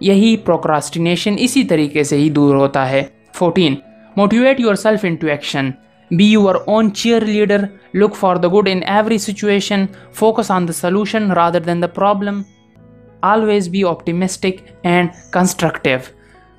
یہی 0.00 0.36
پروکراسٹینیشن 0.36 1.34
اسی 1.38 1.64
طریقے 1.64 2.04
سے 2.04 2.16
ہی 2.16 2.30
دور 2.30 2.54
ہوتا 2.54 2.90
ہے۔ 2.90 3.02
Fourteen 3.34 3.74
motivate 4.16 4.60
yourself 4.74 5.00
into 5.02 5.26
action 5.26 5.70
be 6.10 6.24
your 6.24 6.54
own 6.54 6.92
cheerleader 7.20 7.64
look 7.94 8.14
for 8.14 8.36
the 8.36 8.48
good 8.48 8.68
in 8.72 8.80
every 8.86 9.18
situation 9.18 9.84
focus 10.12 10.50
on 10.50 10.68
the 10.68 10.72
solution 10.72 11.32
rather 11.32 11.60
than 11.60 11.82
the 11.82 11.86
problem 11.86 12.42
always 13.20 13.68
be 13.68 13.84
optimistic 13.84 14.54
and 14.82 15.08
constructive 15.32 15.98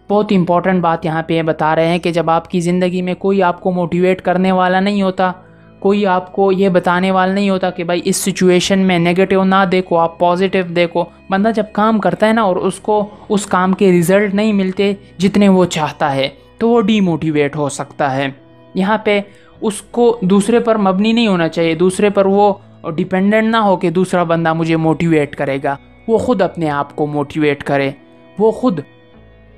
بہت 0.09 0.31
امپورٹنٹ 0.35 0.81
بات 0.81 1.05
یہاں 1.05 1.23
پہ 1.23 1.33
یہ 1.33 1.41
بتا 1.41 1.75
رہے 1.75 1.87
ہیں 1.87 1.99
کہ 1.99 2.11
جب 2.11 2.29
آپ 2.29 2.49
کی 2.49 2.59
زندگی 2.59 3.01
میں 3.01 3.13
کوئی 3.13 3.43
آپ 3.43 3.61
کو 3.61 3.71
موٹیویٹ 3.71 4.21
کرنے 4.21 4.51
والا 4.51 4.79
نہیں 4.79 5.01
ہوتا 5.01 5.31
کوئی 5.79 6.05
آپ 6.05 6.33
کو 6.33 6.51
یہ 6.51 6.69
بتانے 6.69 7.11
والا 7.11 7.33
نہیں 7.33 7.49
ہوتا 7.49 7.69
کہ 7.69 7.83
بھائی 7.83 8.01
اس 8.05 8.17
سچویشن 8.17 8.79
میں 8.79 8.99
نگیٹیو 8.99 9.43
نہ 9.43 9.55
دیکھو، 9.71 9.97
آپ 9.97 10.19
پازیٹیو 10.19 10.63
دیکھو۔ 10.63 11.03
بندہ 11.29 11.49
جب 11.55 11.63
کام 11.71 11.99
کرتا 11.99 12.27
ہے 12.27 12.33
نا 12.33 12.41
اور 12.41 12.55
اس 12.55 12.79
کو 12.79 13.05
اس 13.29 13.45
کام 13.45 13.73
کے 13.73 13.91
ریزلٹ 13.91 14.33
نہیں 14.33 14.53
ملتے 14.53 14.93
جتنے 15.17 15.49
وہ 15.49 15.65
چاہتا 15.65 16.15
ہے، 16.15 16.29
تو 16.57 16.69
وہ 16.69 16.81
ڈی 16.81 17.01
موٹیویٹ 17.01 17.55
ہو 17.55 17.69
سکتا 17.69 18.15
ہے۔ 18.15 18.27
یہاں 18.73 18.97
پہ 18.97 19.21
اس 19.61 19.81
کو 19.81 20.17
دوسرے 20.21 20.59
پر 20.59 20.77
مبنی 20.77 21.11
نہیں 21.11 21.27
ہونا 21.27 21.47
چاہیے۔ 21.47 21.75
دوسرے 21.75 22.09
پر 22.09 22.25
وہ 22.25 22.53
ڈیپینڈنٹ 22.95 23.51
نہ 23.51 23.57
ہو 23.57 23.75
کہ 23.75 23.89
دوسرا 23.89 24.23
بندہ 24.23 24.53
مجھے 24.53 24.75
موٹیویٹ 24.75 25.35
کرے 25.35 25.57
گا۔ 25.63 25.75
وہ 26.07 26.17
خود 26.17 26.41
اپنے 26.41 26.69
آپ 26.69 26.95
کو 26.95 27.07
موٹیویٹ 27.07 27.63
کرے۔ 27.63 27.91
وہ 28.39 28.51
خود 28.51 28.79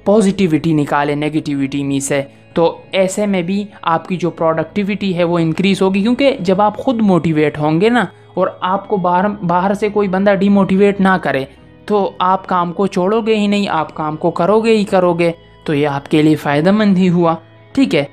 پازیٹیوٹی 0.09 0.73
نکالے 0.73 1.15
نگیٹیوٹی 1.15 1.83
میں 1.83 1.99
سے۔ 1.99 2.21
تو 2.53 2.65
ایسے 2.91 3.25
میں 3.25 3.41
بھی 3.41 3.63
آپ 3.81 4.07
کی 4.07 4.15
جو 4.17 4.29
پروڈکٹیوٹی 4.29 5.15
ہے 5.17 5.23
وہ 5.23 5.39
انکریز 5.39 5.81
ہوگی، 5.81 6.01
کیونکہ 6.01 6.37
جب 6.39 6.61
آپ 6.61 6.77
خود 6.77 7.01
موٹیویٹ 7.01 7.57
ہوں 7.59 7.79
گے 7.81 7.89
نا، 7.89 8.03
اور 8.33 8.47
آپ 8.61 8.87
کو 8.87 8.97
باہر 8.97 9.27
باہر 9.47 9.73
سے 9.73 9.89
کوئی 9.89 10.07
بندہ 10.07 10.33
ڈی 10.39 10.49
موٹیویٹ 10.49 11.01
نہ 11.01 11.15
کرے، 11.23 11.43
تو 11.85 12.11
آپ 12.19 12.47
کام 12.47 12.71
کو 12.73 12.87
چھوڑو 12.87 13.21
گے 13.21 13.35
ہی 13.35 13.47
نہیں، 13.47 13.67
آپ 13.71 13.93
کام 13.95 14.17
کو 14.17 14.31
کرو 14.31 14.59
گے 14.59 14.75
ہی 14.77 14.83
کرو 14.85 15.13
گے 15.13 15.31
تو 15.65 15.73
یہ 15.73 15.87
آپ 15.87 16.09
کے 16.11 16.21
لیے 16.21 16.35
فائدہ 16.35 16.71
مند 16.71 16.97
ہی 16.97 17.09
ہوا۔ 17.09 17.35
ٹھیک 17.73 17.95
ہے۔ 17.95 18.03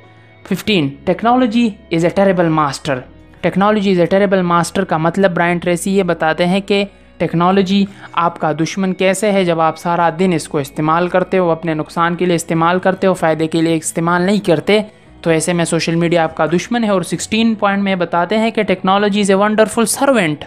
Fifteen 0.44 0.88
technology 1.04 1.68
is 1.92 2.04
a 2.04 2.10
terrible 2.10 2.48
master 2.48 3.00
technology 3.40 3.90
is 3.90 4.00
a 4.00 4.06
terrible 4.06 4.42
master 4.42 4.84
کا 4.84 4.96
مطلب 4.96 5.34
برائن 5.34 5.58
ٹریسی 5.58 5.96
یہ 5.96 6.02
بتاتے 6.02 6.46
ہیں 6.46 6.60
کہ 6.60 6.84
ٹیکنالوجی 7.18 7.84
آپ 8.12 8.38
کا 8.38 8.52
دشمن 8.52 8.92
کیسے 8.94 9.32
ہے؟ 9.32 9.44
جب 9.44 9.60
آپ 9.60 9.78
سارا 9.78 10.10
دن 10.18 10.30
اس 10.34 10.48
کو 10.48 10.58
استعمال 10.58 11.08
کرتے 11.08 11.38
ہو، 11.38 11.50
اپنے 11.50 11.74
نقصان 11.74 12.14
کے 12.14 12.24
لیے 12.24 12.34
استعمال 12.34 12.78
کرتے 12.78 13.06
ہو، 13.06 13.14
فائدے 13.14 13.46
کے 13.46 13.62
لیے 13.62 13.76
استعمال 13.76 14.22
نہیں 14.22 14.46
کرتے، 14.46 14.80
تو 15.20 15.30
ایسے 15.30 15.52
میں 15.52 15.64
سوشل 15.64 15.94
میڈیا 15.94 16.24
آپ 16.24 16.36
کا 16.36 16.46
دشمن 16.46 16.84
ہے 16.84 16.90
اور 16.90 17.02
سکسٹین 17.02 17.54
پوائنٹ 17.54 17.82
میں 17.82 17.94
بتاتے 17.94 18.38
ہیں 18.38 18.50
کہ 18.50 18.62
technology 18.62 19.20
is 19.20 19.30
a 19.30 19.36
wonderful 19.36 19.86
servant. 19.86 20.44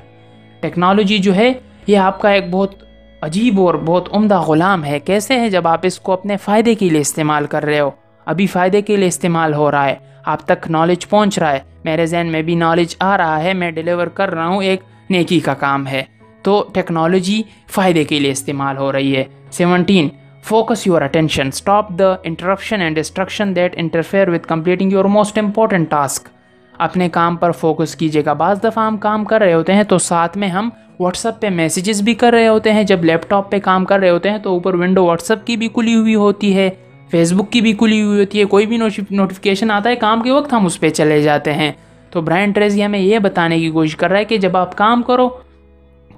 Technology 0.60 1.18
جو 1.18 1.36
ہے، 1.36 1.54
یہ 1.88 1.98
آپ 1.98 2.22
کا 2.22 2.30
ایک 2.30 2.50
بہت 2.52 2.76
عجیب 3.22 3.62
اور 3.62 3.76
بہت 3.76 4.10
عمدہ 4.12 4.40
غلام 4.42 4.86
ہے۔ 4.86 5.00
کیسے 5.00 5.40
ہے 5.40 5.50
جب 5.50 5.68
آپ 5.68 5.80
اس 5.84 6.00
کو 6.00 6.12
اپنے 6.12 6.38
فائدے 6.38 6.76
کے 6.76 6.90
لیے 6.90 7.02
استعمال 7.02 7.46
کر 7.46 7.66
رہے 7.66 7.80
ہو؟ 7.80 7.90
ابھی 8.26 8.48
فائدے 8.48 8.82
کے 8.82 8.96
لیے 8.96 9.08
استعمال 9.08 9.54
ہو 9.54 9.72
رہا 9.72 9.86
ہے۔ 9.86 9.96
آپ 10.26 10.46
تک 10.46 10.72
نالج 10.72 11.10
پہنچ 11.10 11.40
رہا 11.40 11.52
ہے۔ 11.52 11.60
میرے 11.84 12.06
ذہن 12.06 12.28
میں 12.32 12.42
بھی 12.42 12.56
نالج 12.56 12.96
آ 13.00 13.18
رہا 13.18 13.44
ہے۔ 13.44 13.54
میں 13.54 13.72
ڈیلیور 13.72 14.08
کر 14.08 14.30
رہا 14.30 14.48
ہوں۔ 14.48 14.64
ایک 14.64 14.82
نیکی 15.10 15.40
کا 15.40 15.54
کام 15.54 15.88
ہے۔ 15.88 16.04
تو 16.42 16.66
ٹیکنالوجی 16.74 17.42
فائدے 17.68 18.04
کے 18.04 18.20
لیے 18.20 18.32
استعمال 18.32 18.78
ہو 18.78 18.92
رہی 18.92 19.16
ہے۔ 19.16 19.24
Seventeen 19.52 20.08
focus 20.44 20.88
your 20.88 21.02
attention 21.02 21.48
stop 21.48 21.90
the 21.90 22.16
interruption 22.24 22.82
and 22.82 22.96
distraction 22.96 23.56
that 23.56 23.74
interfere 23.76 24.28
with 24.28 24.48
completing 24.48 24.94
your 24.94 25.06
most 25.06 25.38
important 25.38 25.90
task 25.90 26.30
اپنے 26.78 27.10
کام 27.10 27.36
پر 27.36 27.52
فوکس 27.52 27.96
کیجیے۔ 27.96 28.24
گا، 28.26 28.34
بعض 28.34 28.64
دفعہ 28.64 28.88
ہم 28.88 28.98
کام 28.98 29.26
کر 29.26 29.42
رہے 29.42 29.54
ہوتے 29.54 29.74
ہیں 29.74 29.84
تو 29.84 29.98
ساتھ 29.98 30.38
میں 30.38 30.48
ہم 30.48 30.70
واٹس 31.00 31.26
اپ 31.26 31.42
پہ 31.42 31.50
میسیجز 31.50 32.02
بھی 32.02 32.14
کر 32.14 32.32
رہے 32.34 32.48
ہوتے 32.48 32.74
ہیں۔ 32.74 32.84
جب 32.84 33.06
لیپ 33.06 33.30
ٹاپ 33.30 33.52
پہ 33.52 33.60
کام 33.60 33.86
کر 33.86 34.00
رہے 34.00 34.10
ہوتے 34.10 34.30
ہیں 34.30 34.38
تو 34.38 34.50
اوپر 34.50 34.74
ونڈو 34.74 35.06
واٹس 35.06 35.32
اپ 35.32 35.48
کی 35.48 35.58
بھی 35.58 35.68
کھلی 35.68 35.96
ہوئی 35.96 36.16
ہوتی 36.16 36.56
ہے۔ 36.56 36.70
فیس 37.12 37.34
بک 37.34 37.52
کی 37.52 37.62
بھی 37.62 37.74
کھلی 37.74 38.02
ہوئی 38.02 38.20
ہوتی 38.20 38.40
ہے۔ 38.40 38.46
کوئی 38.46 38.66
بھی 38.66 38.78
نوٹیفکیشن 39.12 39.72
آتا 39.72 39.90
ہے۔ 39.90 39.96
کام 39.96 40.22
کے 40.22 40.32
وقت 40.32 40.54
ہم 40.54 40.66
اس 40.66 40.80
پہ 40.80 40.90
چلے 40.90 41.22
جاتے 41.22 41.54
ہیں۔ 41.54 41.72
تو 42.10 42.22
برانڈ 42.22 42.56
ٹریزی 42.56 42.86
ہمیں 42.86 43.00
یہ 43.00 43.20
بتانے 43.20 43.60
کی 43.60 43.70
کوشش 43.70 43.96
کر 43.96 44.10
رہا 44.10 44.20
ہے 44.20 44.26
کہ 44.26 44.38
جب 44.38 44.58
آپ 44.58 44.78
کام 44.78 45.04
کرو 45.04 45.30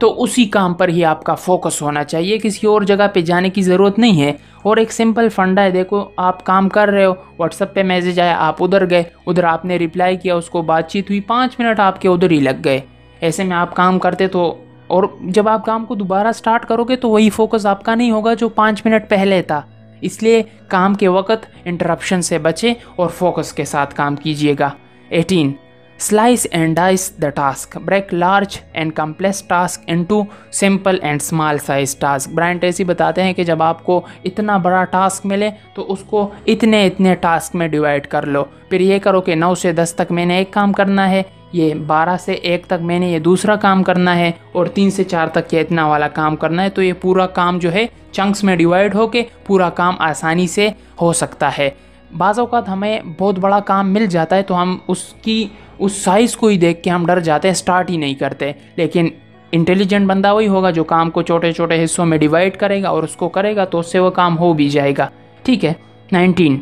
تو 0.02 0.24
اسی 0.24 0.46
کام 0.46 0.74
پر 0.74 0.90
ہی 0.90 1.06
آپ 1.06 1.24
کا 1.24 1.36
فوکس 1.36 1.82
ہونا 1.82 2.04
چاہیے۔ 2.04 2.38
کسی 2.38 2.68
اور 2.68 2.82
جگہ 2.82 3.08
پہ 3.14 3.22
جانے 3.22 3.50
کی 3.50 3.62
ضرورت 3.62 4.00
نہیں 4.00 4.22
ہے۔ 4.22 4.34
اور 4.62 4.78
ایک 4.78 4.92
سمپل 4.92 5.30
فنڈا 5.30 5.64
ہے۔ 5.64 5.72
دیکھو، 5.72 6.06
آپ 6.18 6.44
کام 6.44 6.70
کر 6.70 6.88
رہے 6.88 7.06
ہو۔ 7.06 7.14
واٹس 7.40 7.62
اپ 7.62 7.74
پہ 7.74 7.84
میسیج 7.84 8.20
آیا، 8.20 8.36
آپ 8.40 8.64
ادھر 8.64 8.90
گئے۔ 8.90 9.04
ادھر 9.28 9.44
آپ 9.44 9.66
نے 9.66 9.78
رپلائی 9.78 10.18
کیا، 10.18 10.36
اس 10.36 10.50
کو 10.50 10.62
بات 10.62 10.90
چیت 10.90 11.10
ہوئی۔ 11.10 11.22
پانچ 11.22 11.60
منٹ 11.60 11.80
آپ 11.80 12.02
کے 12.02 12.08
ادھر 12.08 12.32
ہی 12.32 12.40
لگ 12.40 12.62
گئے۔ 12.66 12.80
ایسے 13.20 13.44
میں 13.44 13.58
آپ 13.58 13.76
کام 13.76 14.00
کرتے 14.00 14.28
تو، 14.28 14.56
اور 14.88 15.04
جب 15.22 15.50
آپ 15.50 15.66
کام 15.66 15.86
کو 15.86 15.96
دوبارہ 15.96 16.32
سٹارٹ 16.32 16.66
کرو 16.66 16.84
گے 16.84 16.96
تو 16.96 17.10
وہی 17.10 17.30
فوکس 17.30 17.66
آپ 17.66 17.84
کا 17.84 17.96
نہیں 17.96 18.12
ہوگا 18.12 18.34
جو 18.34 18.50
پانچ 18.50 18.86
منٹ 18.86 19.10
پہلے 19.10 19.42
تھا۔ 19.42 19.62
اس 20.02 20.24
لیے 20.24 20.44
کام 20.68 20.94
کے 20.94 21.08
وقت 21.08 21.46
انٹرپشن 21.66 22.22
سے 22.22 22.38
بچیں 22.38 22.74
اور 22.96 23.10
فوکس 23.10 23.54
کے 23.54 23.66
ساتھ 23.66 23.96
کام 23.96 24.16
کیجیے 24.16 24.56
گا۔ 24.60 24.70
Eighteen 25.10 25.52
slice 26.02 26.46
and 26.52 26.76
dice 26.76 27.12
the 27.22 27.30
task 27.30 27.78
break 27.78 28.14
large 28.14 28.58
and 28.74 28.94
complex 28.94 29.42
task 29.44 29.82
into 29.88 30.22
simple 30.52 30.98
and 31.02 31.22
small 31.22 31.58
size 31.58 31.96
task 31.96 32.30
Brian 32.30 32.58
Tracy 32.58 32.84
بتاتے 32.84 33.24
ہیں 33.24 33.34
کہ 33.34 33.44
جب 33.44 33.62
آپ 33.64 33.84
کو 33.84 34.00
اتنا 34.26 34.56
بڑا 34.58 34.84
ٹاسک 34.84 35.26
ملے 35.26 35.50
تو 35.76 35.86
اس 35.94 36.00
کو 36.04 36.28
اتنے 36.46 36.86
اتنے 36.88 37.14
ٹاسک 37.16 37.56
میں 37.56 37.68
ڈیوائڈ 37.68 38.08
کر 38.08 38.26
لو 38.26 38.44
پھر 38.70 38.80
یہ 38.80 39.00
کرو 39.00 39.22
کہ 39.22 39.36
نو 39.36 39.54
سے 39.56 39.72
دس 39.74 39.94
تک 39.96 40.12
میں 40.12 40.26
نے 40.26 40.38
ایک 40.38 40.52
کام 40.54 40.74
کرنا 40.74 41.10
ہے 41.10 41.22
یہ 41.54 41.74
بارہ 41.88 42.18
سے 42.18 42.34
ایک 42.34 42.66
تک 42.66 42.82
میں 42.82 43.00
نے 43.00 43.12
یہ 43.12 43.20
دوسرا 43.20 43.56
کام 43.58 43.84
کرنا 43.84 44.18
ہے 44.18 44.32
اور 44.52 44.66
تین 44.66 44.90
سے 44.90 45.04
چار 45.04 45.28
تک 45.28 45.54
یہ 45.54 45.62
اتنا 45.62 45.88
والا 45.88 46.08
کام 46.08 46.36
کرنا 46.36 46.64
ہے 46.64 46.70
تو 46.70 46.84
یہ 46.84 46.94
پورا 47.02 47.28
کام 47.34 47.60
جو 47.60 47.74
ہے 47.74 47.86
چنکس 48.12 48.44
میں 48.44 48.56
ڈیوائڈ 48.56 48.96
ہو 48.96 49.08
کے 49.08 49.24
پورا 49.48 49.70
کام 49.76 49.96
آسانی 50.00 50.48
سے 50.48 50.70
ہو 51.02 51.14
سکتا 51.14 51.58
ہے 51.58 51.70
بعض 52.18 52.40
اوقات 52.40 52.70
ہمیں 52.70 53.00
بہت 53.20 53.40
بڑا 53.40 53.60
کام 53.60 53.94
مل 53.94 54.06
جاتا 54.06 54.36
ہے 54.36 54.44
تو 54.44 54.62
ہم 54.62 54.78
اس 54.88 55.04
کی 55.22 55.48
اس 55.82 55.92
سائز 55.92 56.38
کو 56.38 56.48
ہی 56.48 56.58
دیکھ 56.58 56.84
کے 56.84 56.90
ہم 56.90 57.06
ڈر 57.06 57.20
جاتے 57.20 57.48
ہیں 57.48 57.56
اسٹارٹ 57.56 57.90
ہی 57.90 57.98
نہیں 57.98 58.14
کرتے۔ 58.14 58.52
لیکن 58.76 59.08
انٹیلیجنٹ 59.52 60.08
بندہ 60.08 60.34
وہی 60.34 60.48
ہوگا 60.48 60.70
جو 60.70 60.84
کام 60.84 61.10
کو 61.10 61.22
چھوٹے 61.22 61.52
چھوٹے 61.52 61.84
حصوں 61.84 62.06
میں 62.06 62.18
ڈیوائڈ 62.18 62.58
کرے 62.58 62.82
گا 62.84 62.90
اور 62.90 63.04
اس 63.04 63.16
کو 63.16 63.30
کرے 63.30 63.56
گا 63.56 63.66
تو 63.66 63.80
اس 63.80 63.92
سے 63.92 64.00
وہ 64.00 64.10
کام 64.10 64.40
ہو 64.40 64.54
بھی 64.54 64.70
جائے 64.70 64.94
گا۔ 64.98 65.08
ٹھیک 65.44 65.66
ہے 65.66 65.74
nineteen 66.12 66.60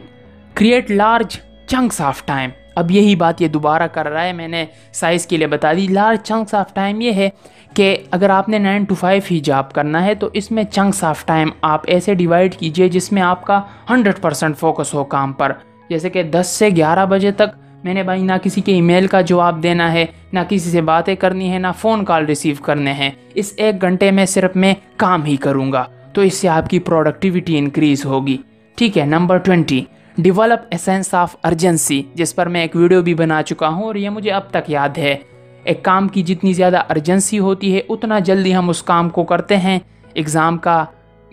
create 0.54 0.92
large 0.92 1.38
chunks 1.68 2.02
of 2.02 2.26
time 2.26 2.50
اب 2.76 2.92
یہی 2.92 3.16
بات 3.16 3.42
یہ 3.42 3.48
دوبارہ 3.48 3.88
کر 3.88 4.08
رہا 4.08 4.24
ہے، 4.24 4.34
میں 4.34 4.48
نے 4.48 4.66
سائز 4.94 5.28
کے 5.28 5.38
لیے 5.38 5.48
بتا 5.48 5.74
دی۔ 5.74 5.88
لارج 5.88 6.18
چنکس 6.24 6.54
آف 6.54 6.74
ٹائم 6.74 7.02
یہ 7.02 7.14
ہے 7.14 7.30
کہ 7.74 7.96
اگر 8.12 8.30
آپ 8.30 8.50
نے 8.50 8.60
نائن 8.60 8.84
ٹو 8.84 8.96
فائیو 8.96 9.22
ہی 9.32 9.40
جاب 9.40 9.74
کرنا 9.74 10.06
ہے 10.06 10.16
تو 10.16 10.30
اس 10.34 10.52
میں 10.52 10.64
چنکس 10.64 11.04
آف 11.04 11.26
ٹائم 11.26 11.50
آپ 11.62 11.82
ایسے 11.88 12.14
ڈیوائڈ 12.14 12.56
کیجیے 12.56 12.88
جس 12.90 13.12
میں 13.12 13.22
آپ 13.22 13.46
کا 13.46 13.62
ہنڈریڈ 13.90 14.22
پرسنٹ 14.22 14.58
فوکس 14.58 14.94
ہو 14.94 15.04
کام 15.04 15.34
پر۔ 15.34 15.52
جیسے 15.90 16.10
کہ 16.10 16.24
دس 16.24 16.48
سے 16.48 16.70
گیارہ 16.76 17.06
بجے 17.06 17.32
تک 17.32 17.50
میں 17.84 17.94
نے 17.94 18.04
بھائی 18.04 18.24
نہ 18.24 18.32
کسی 18.44 18.62
کے 18.62 18.72
ای 18.72 18.82
میل 18.82 19.08
کا 19.08 19.22
جواب 19.22 19.64
دینا 19.64 19.94
ہے، 19.94 20.06
نہ 20.34 20.40
کسی 20.50 20.70
سے 20.70 20.82
باتیں 20.82 21.16
کرنی 21.16 21.54
ہے، 21.54 21.60
نہ 21.60 21.68
فون 21.78 22.06
کال 22.06 22.26
ریسیو 22.26 22.56
کرنے 22.62 22.94
ہیں۔ 22.94 23.10
اس 23.34 23.54
ایک 23.58 23.82
گھنٹے 23.82 24.12
میں 24.12 24.26
صرف 24.26 24.56
میں 24.56 24.74
کام 24.98 25.26
ہی 25.26 25.36
کروں 25.36 25.72
گا۔ 25.72 25.84
تو 26.14 26.22
اس 26.22 26.34
سے 26.34 26.50
آپ 26.50 26.70
کی 26.70 26.80
پروڈکٹیوٹی 26.80 27.58
انکریز 27.58 28.06
ہوگی۔ 28.06 28.38
ٹھیک 28.76 28.98
ہے، 28.98 29.06
number 29.06 29.38
twenty. 29.38 29.84
Develop 30.18 30.68
a 30.72 30.78
sense 30.78 31.14
of 31.14 31.36
urgency 31.44 32.04
جس 32.14 32.36
پر 32.36 32.48
میں 32.48 32.62
ایک 32.62 32.76
ویڈیو 32.76 33.02
بھی 33.02 33.14
بنا 33.14 33.44
چکا 33.44 33.68
ہوں 33.68 33.84
اور 33.84 33.96
یہ 33.96 34.10
مجھے 34.10 34.32
اب 34.32 34.42
تک 34.50 34.70
یاد 34.70 34.98
ہے۔ 34.98 35.16
ایک 35.64 35.84
کام 35.84 36.08
کی 36.08 36.24
جتنی 36.24 36.54
زیادہ 36.54 36.78
ارجنسی 36.90 37.40
ہوتی 37.40 37.76
ہے، 37.76 37.82
اتنا 37.90 38.20
جلدی 38.20 38.56
ہم 38.56 38.70
اس 38.70 38.84
کام 38.84 39.10
کو 39.10 39.24
کرتے 39.24 39.58
ہیں۔ 39.58 39.80
اگزام 40.16 40.58
کا 40.58 40.86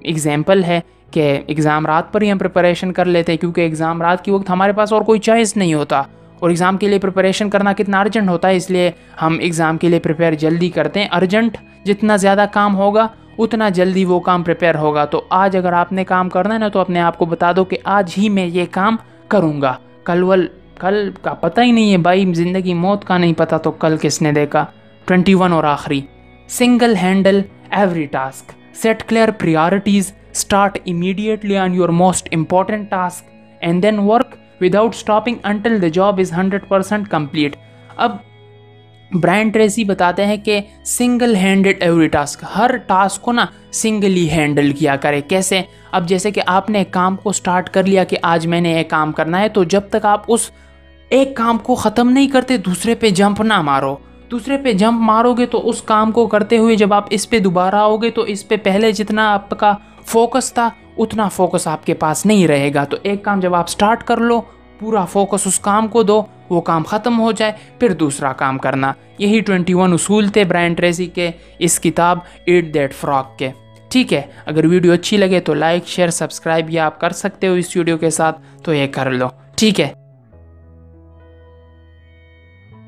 اگزامپل 0.04 0.64
ہے 0.64 0.80
کہ 1.10 1.40
اگزام 1.48 1.86
رات 1.86 2.12
پر 2.12 2.22
ہی 2.22 2.32
ہم 2.32 2.38
پریپریشن 2.38 2.92
کر 2.92 3.04
لیتے 3.04 3.32
ہیں، 3.32 3.38
کیونکہ 3.38 3.66
اگزام 3.66 4.02
رات 4.02 4.24
کی 4.24 4.30
وقت 4.30 4.50
ہمارے 4.50 4.72
پاس 4.72 4.92
اور 4.92 5.02
کوئی 5.02 5.20
چوائس 5.20 5.56
نہیں 5.56 5.74
ہوتا۔ 5.74 6.02
اور 6.38 6.50
اگزام 6.50 6.76
کے 6.76 6.88
لیے 6.88 6.98
پریپریشن 6.98 7.50
کرنا 7.50 7.72
کتنا 7.72 8.00
ارجنٹ 8.00 8.28
ہوتا 8.28 8.48
ہے، 8.48 8.56
اس 8.56 8.70
لیے 8.70 8.90
ہم 9.22 9.38
اگزام 9.42 9.78
کے 9.78 9.88
لیے 9.88 9.98
پریپیئر 9.98 10.32
جلدی 10.32 10.70
کرتے 10.70 11.00
ہیں۔ 11.00 11.08
ارجنٹ 11.12 11.56
جتنا 11.84 12.16
زیادہ 12.16 12.46
کام 12.52 12.76
ہوگا، 12.76 13.06
اتنا 13.38 13.68
جلدی 13.68 14.04
وہ 14.04 14.20
کام 14.20 14.42
پریپیئر 14.42 14.74
ہوگا۔ 14.74 15.04
تو 15.04 15.22
آج 15.30 15.56
اگر 15.56 15.72
آپ 15.72 15.92
نے 15.92 16.04
کام 16.04 16.28
کرنا 16.28 16.54
ہے 16.54 16.58
نا، 16.58 16.68
تو 16.68 16.78
اپنے 16.78 17.00
آپ 17.00 17.18
کو 17.18 17.24
بتا 17.24 17.52
دو 17.56 17.64
کہ 17.64 17.76
آج 17.84 18.14
ہی 18.18 18.28
میں 18.28 18.46
یہ 18.46 18.64
کام 18.70 18.96
کروں 19.28 19.62
گا۔ 19.62 19.74
کل 20.04 20.22
ول، 20.22 20.46
کل 20.78 21.10
کا 21.22 21.34
پتہ 21.34 21.60
ہی 21.60 21.72
نہیں 21.72 21.92
ہے۔ 21.92 21.98
بھائی، 21.98 22.32
زندگی 22.34 22.74
موت 22.74 23.04
کا 23.04 23.18
نہیں 23.18 23.32
پتہ 23.32 23.56
تو 23.56 23.70
کل 23.70 23.96
کس 24.00 24.22
نے 24.22 24.32
دیکھا۔ 24.32 24.64
ٹوینٹی 25.04 25.34
ون 25.34 25.52
اور 25.52 25.64
آخری۔ 25.64 26.00
Single 26.48 26.94
handle 27.02 27.40
every 27.70 28.06
task 28.06 28.52
set 28.74 29.02
clear 29.04 29.28
priorities 29.30 30.12
start 30.32 30.78
immediately 30.86 31.56
on 31.56 31.74
your 31.74 31.88
most 31.88 32.28
important 32.32 32.90
task 32.90 33.24
and 33.60 33.82
then 33.82 33.98
work 33.98 34.36
without 34.60 34.94
stopping 34.94 35.36
until 35.42 35.82
the 35.82 35.88
job 35.88 36.20
is 36.20 36.32
hundred 36.32 36.68
percent 36.68 37.08
complete 37.08 37.56
اب 37.96 38.16
برائن 39.10 39.48
ٹریسی 39.48 39.84
بتاتے 39.84 40.26
ہیں 40.26 40.36
کہ 40.36 40.60
سنگل 40.84 41.34
ہینڈڈ 41.36 41.82
ایوری 41.82 42.08
ٹاسک 42.08 42.44
ہر 42.56 42.76
task 42.76 43.22
کو 43.22 43.32
نا 43.32 43.44
singly 43.72 44.28
handle 44.30 44.72
کیا 44.72 44.96
کرے۔ 44.96 45.20
کیسے؟ 45.20 45.60
اب 45.92 46.08
جیسے 46.08 46.30
کہ 46.30 46.42
آپ 46.46 46.70
نے 46.70 46.84
کام 46.90 47.16
کو 47.16 47.32
سٹارٹ 47.32 47.70
کر 47.70 47.84
لیا 47.84 48.04
کہ 48.04 48.16
آج 48.22 48.46
میں 48.46 48.60
نے 48.60 48.72
ایک 48.74 48.90
کام 48.90 49.12
کرنا 49.12 49.40
ہے، 49.40 49.48
تو 49.48 49.64
جب 49.64 49.80
تک 49.90 50.06
آپ 50.06 50.22
اس 50.28 50.50
ایک 51.08 51.36
کام 51.36 51.58
کو 51.58 51.74
ختم 51.74 52.10
نہیں 52.10 52.28
کرتے، 52.28 52.56
دوسرے 52.56 52.94
پہ 52.94 53.10
جمپ 53.10 53.40
نہ 53.40 53.60
مارو۔ 53.62 53.96
دوسرے 54.30 54.56
پہ 54.56 54.72
جمپ 54.72 55.00
مارو 55.00 55.34
گے 55.34 55.46
تو 55.46 55.68
اس 55.68 55.82
کام 55.82 56.12
کو 56.12 56.26
کرتے 56.26 56.58
ہوئے 56.58 56.76
جب 56.76 56.92
آپ 56.94 57.04
اس 57.10 57.28
پہ 57.30 57.38
دوبارہ 57.38 57.74
آؤ 57.74 57.96
گے 57.96 58.10
تو 58.10 58.22
اس 58.22 58.48
پہ 58.48 58.56
پہلے 58.56 58.92
جتنا 58.92 59.32
آپ 59.32 59.50
کا 59.50 59.72
فوکس 60.06 60.52
تھا 60.52 60.68
اتنا 60.98 61.28
فوکس 61.28 61.66
آپ 61.66 61.86
کے 61.86 61.94
پاس 61.94 62.26
نہیں 62.26 62.48
رہے 62.48 62.74
گا۔ 62.74 62.84
تو 62.84 62.96
ایک 63.02 63.24
کام 63.24 63.40
جب 63.40 63.54
آپ 63.54 63.68
سٹارٹ 63.68 64.04
کر 64.04 64.16
لو، 64.16 64.40
پورا 64.78 65.04
فوکس 65.04 65.46
اس 65.46 65.58
کام 65.58 65.88
کو 65.88 66.02
دو، 66.02 66.22
وہ 66.50 66.60
کام 66.60 66.82
ختم 66.82 67.20
ہو 67.20 67.32
جائے، 67.32 67.52
پھر 67.78 67.92
دوسرا 67.92 68.32
کام 68.32 68.58
کرنا۔ 68.58 68.92
یہی 69.18 69.40
ٹوینٹی 69.40 69.74
ون 69.74 69.92
اصول 69.92 70.28
تھے 70.28 70.44
برائن 70.44 70.74
ٹریسی 70.74 71.06
کے، 71.06 71.30
اس 71.58 71.80
کتاب 71.80 72.18
ایٹ 72.44 72.74
دیٹ 72.74 72.94
فراک 72.94 73.38
کے۔ 73.38 73.50
ٹھیک 73.88 74.14
ہے، 74.14 74.22
اگر 74.46 74.64
ویڈیو 74.64 74.92
اچھی 74.92 75.16
لگے 75.16 75.40
تو 75.40 75.54
لائک، 75.54 75.86
شیئر، 75.86 76.08
سبسکرائب 76.08 76.70
یا 76.70 76.86
آپ 76.86 77.00
کر 77.00 77.10
سکتے 77.10 77.48
ہو 77.48 77.52
اس 77.52 77.76
ویڈیو 77.76 77.98
کے 77.98 78.10
ساتھ، 78.10 78.40
تو 78.62 78.74
یہ 78.74 78.86
کر 78.86 79.10
لو۔ 79.10 79.26
ٹھیک 79.54 79.80
ہے۔ 79.80 80.05